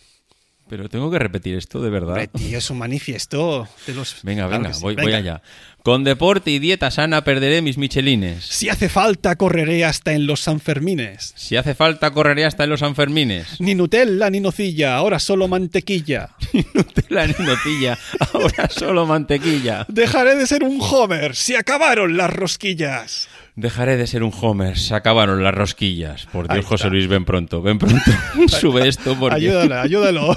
Pero 0.70 0.88
tengo 0.88 1.10
que 1.10 1.18
repetir 1.18 1.56
esto, 1.58 1.82
de 1.82 1.90
verdad. 1.90 2.10
Hombre, 2.10 2.28
tío, 2.28 2.60
es 2.60 2.70
un 2.70 2.78
manifiesto 2.78 3.68
de 3.88 3.94
los... 3.96 4.18
Venga, 4.22 4.48
Claro 4.48 4.62
venga, 4.62 4.74
sí. 4.76 4.84
voy, 4.84 5.14
allá. 5.14 5.42
Con 5.82 6.04
deporte 6.04 6.52
y 6.52 6.60
dieta 6.60 6.92
sana 6.92 7.24
perderé 7.24 7.64
mis 7.64 7.80
michelines. 7.80 8.46
Si 8.46 8.70
hace 8.70 8.88
falta, 8.88 9.36
correré 9.36 9.84
hasta 9.84 10.14
en 10.14 10.28
los 10.28 10.42
Sanfermines. 10.42 11.34
Si 11.36 11.56
hace 11.56 11.74
falta, 11.74 12.12
correré 12.12 12.46
hasta 12.46 12.66
en 12.66 12.70
los 12.70 12.82
Sanfermines. 12.82 13.60
Ni 13.60 13.74
Nutella 13.74 14.30
ni 14.30 14.42
nocilla, 14.42 14.96
ahora 14.96 15.18
solo 15.18 15.48
mantequilla. 15.48 16.30
Nutella 16.76 17.26
ni 17.26 17.46
nocilla, 17.46 17.98
ahora 18.32 18.70
solo 18.70 19.08
mantequilla. 19.08 19.88
Dejaré 19.90 20.36
de 20.36 20.46
ser 20.46 20.64
un 20.64 20.80
Homer, 20.80 21.36
se 21.36 21.58
acabaron 21.58 22.16
las 22.16 22.32
rosquillas. 22.32 23.28
Dejaré 23.56 23.98
de 23.98 24.06
ser 24.06 24.24
un 24.24 24.34
Homer, 24.40 24.78
se 24.78 24.94
acabaron 24.94 25.44
las 25.44 25.54
rosquillas. 25.54 26.28
Por 26.32 26.48
Dios, 26.48 26.66
José. 26.66 26.90
Luis, 26.90 27.08
ven 27.08 27.26
pronto, 27.26 27.62
ven 27.62 27.80
pronto. 27.80 28.00
Sube 28.48 28.88
esto 28.88 29.18
porque... 29.20 29.36
Ayúdale, 29.38 29.76
ayúdalo. 29.76 30.36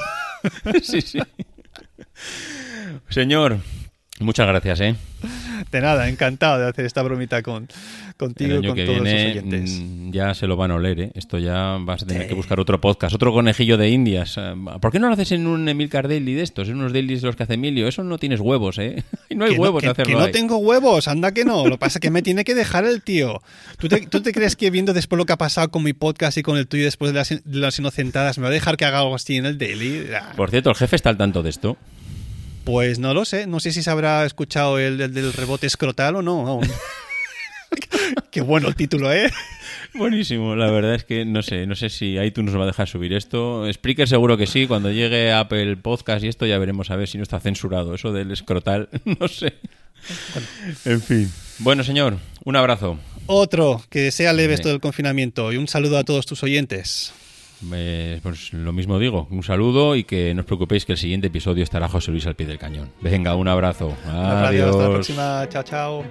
sí, 0.83 1.01
sí. 1.01 1.19
Señor, 3.09 3.59
muchas 4.21 4.47
gracias, 4.47 4.81
¿eh? 4.81 4.97
De 5.73 5.81
nada, 5.81 6.09
encantado 6.09 6.61
de 6.61 6.69
hacer 6.69 6.85
esta 6.85 7.03
bromita 7.03 7.43
con, 7.43 7.67
contigo 8.17 8.61
y 8.63 8.67
con 8.67 8.77
que 8.77 8.85
todos 8.85 9.03
viene 9.03 9.35
los 9.35 9.43
oyentes. 9.43 9.71
mm, 9.83 10.11
ya 10.13 10.35
se 10.35 10.47
lo 10.47 10.57
van 10.57 10.71
a 10.71 10.75
oler, 10.77 11.01
¿eh? 11.01 11.11
Esto 11.15 11.39
ya 11.39 11.79
vas 11.81 12.03
a 12.03 12.07
tener 12.07 12.23
Sí. 12.25 12.29
que 12.29 12.35
buscar 12.35 12.61
otro 12.61 12.81
podcast, 12.81 13.15
otro 13.15 13.33
conejillo 13.33 13.77
de 13.79 13.89
indias. 13.89 14.35
Eh, 14.39 14.55
¿Por 14.81 14.93
qué 14.93 14.99
no 15.01 15.09
lo 15.09 15.15
haces 15.15 15.33
en 15.33 15.47
un 15.47 15.69
Emilcar 15.69 16.07
Daily 16.09 16.35
de 16.35 16.43
estos? 16.43 16.69
En 16.69 16.77
unos 16.77 16.93
dailies 16.93 17.23
de 17.23 17.27
los 17.29 17.37
que 17.37 17.43
hace 17.45 17.55
Emilio. 17.55 17.89
Eso 17.89 18.05
no 18.05 18.19
tienes 18.19 18.39
huevos, 18.41 18.79
¿eh? 18.79 19.03
Y 19.31 19.35
no 19.35 19.47
hay 19.47 19.55
que 19.55 19.59
huevos 19.59 19.81
que, 19.81 19.87
de 19.87 19.93
hacerlo 19.93 20.11
que 20.13 20.19
no 20.19 20.27
ahí. 20.27 20.33
tengo 20.33 20.59
huevos, 20.59 21.09
anda 21.09 21.33
que 21.33 21.45
no. 21.47 21.65
Lo 21.65 21.73
que 21.73 21.79
pasa 21.79 21.99
es 21.99 22.01
que 22.03 22.11
me 22.11 22.21
tiene 22.23 22.45
que 22.45 22.55
dejar 22.55 22.85
el 22.85 23.01
tío. 23.03 23.41
¿Tú 23.79 23.89
te, 23.89 24.01
tú 24.07 24.21
te 24.21 24.33
crees 24.33 24.57
que 24.57 24.71
viendo 24.71 24.93
después 24.93 25.17
lo 25.17 25.25
que 25.25 25.33
ha 25.33 25.39
pasado 25.39 25.71
con 25.71 25.83
mi 25.83 25.95
podcast 25.95 26.37
y 26.37 26.43
con 26.43 26.59
el 26.59 26.67
tuyo 26.69 26.85
después 26.85 27.13
de 27.13 27.19
las, 27.19 27.31
de 27.31 27.41
las 27.59 27.79
inocentadas, 27.79 28.37
me 28.37 28.43
va 28.43 28.49
a 28.51 28.53
dejar 28.53 28.77
que 28.77 28.85
haga 28.85 28.99
algo 28.99 29.15
así 29.15 29.37
en 29.37 29.47
el 29.47 29.57
daily? 29.57 30.05
Ah, 30.15 30.33
Por 30.37 30.51
cierto, 30.51 30.69
el 30.69 30.77
jefe 30.77 30.97
está 30.97 31.09
al 31.09 31.17
tanto 31.17 31.43
de 31.43 31.49
esto. 31.49 31.79
Pues 32.65 32.99
no 32.99 33.15
lo 33.15 33.25
sé. 33.25 33.47
No 33.47 33.61
sé 33.61 33.73
si 33.73 33.83
se 33.83 33.91
habrá 33.91 34.25
escuchado 34.25 34.79
el, 34.79 35.01
el 35.01 35.13
del 35.13 35.33
rebote 35.33 35.67
escrotal 35.67 36.17
o 36.17 36.23
no. 36.23 36.61
Qué 38.31 38.41
bueno 38.41 38.69
el 38.69 38.77
título, 38.77 39.13
¿eh? 39.13 39.31
Buenísimo, 39.95 40.57
la 40.57 40.71
verdad 40.71 40.95
es 40.95 41.05
que 41.05 41.25
no 41.25 41.43
sé, 41.43 41.67
no 41.67 41.75
sé 41.75 41.91
si 41.91 42.17
iTunes 42.17 42.53
nos 42.53 42.61
va 42.61 42.65
a 42.65 42.69
dejar 42.69 42.89
subir 42.89 43.13
esto. 43.13 43.71
Spreaker 43.71 44.09
seguro 44.09 44.37
que 44.39 44.47
sí, 44.47 44.67
cuando 44.67 44.91
llegue 44.91 45.33
Apple 45.33 45.77
Podcast 45.77 46.25
y 46.25 46.29
esto 46.29 46.47
ya 46.47 46.59
veremos 46.59 46.91
a 46.91 46.97
ver 46.97 47.09
si 47.09 47.19
no 47.19 47.23
está 47.23 47.41
censurado. 47.41 47.95
Eso 47.95 48.13
del 48.13 48.31
escrotal, 48.31 48.89
no 49.05 49.29
sé. 49.29 49.55
En 50.85 51.01
fin. 51.01 51.31
Bueno, 51.59 51.85
señor, 51.85 52.17
un 52.45 52.57
abrazo. 52.57 52.99
Otro, 53.27 53.83
que 53.89 54.11
sea 54.11 54.33
leve 54.33 54.55
esto 54.55 54.69
del 54.69 54.81
confinamiento 54.81 55.53
y 55.53 55.57
un 55.57 55.69
saludo 55.69 55.99
a 55.99 56.05
todos 56.05 56.27
tus 56.27 56.43
oyentes. 56.43 57.13
Eh, 57.73 58.19
pues 58.23 58.53
lo 58.53 58.73
mismo 58.73 58.99
digo, 58.99 59.29
un 59.31 59.43
saludo 59.43 59.95
y 59.97 60.05
que 60.05 60.35
no 60.35 60.41
os 60.41 60.47
preocupéis 60.47 60.85
que 60.85 60.93
el 60.93 60.99
siguiente 60.99 61.29
episodio 61.29 61.63
estará 61.63 61.89
José 61.89 62.11
Luis 62.11 62.27
al 62.27 62.35
pie 62.35 62.47
del 62.47 62.59
cañón. 62.59 62.91
Venga, 63.01 63.35
un 63.37 63.49
abrazo. 63.49 63.95
Radio, 64.05 64.67
hasta 64.67 64.79
la 64.79 64.85
Adiós. 64.85 64.91
próxima. 64.95 65.49
Chao, 65.49 65.63
chao. 65.63 66.05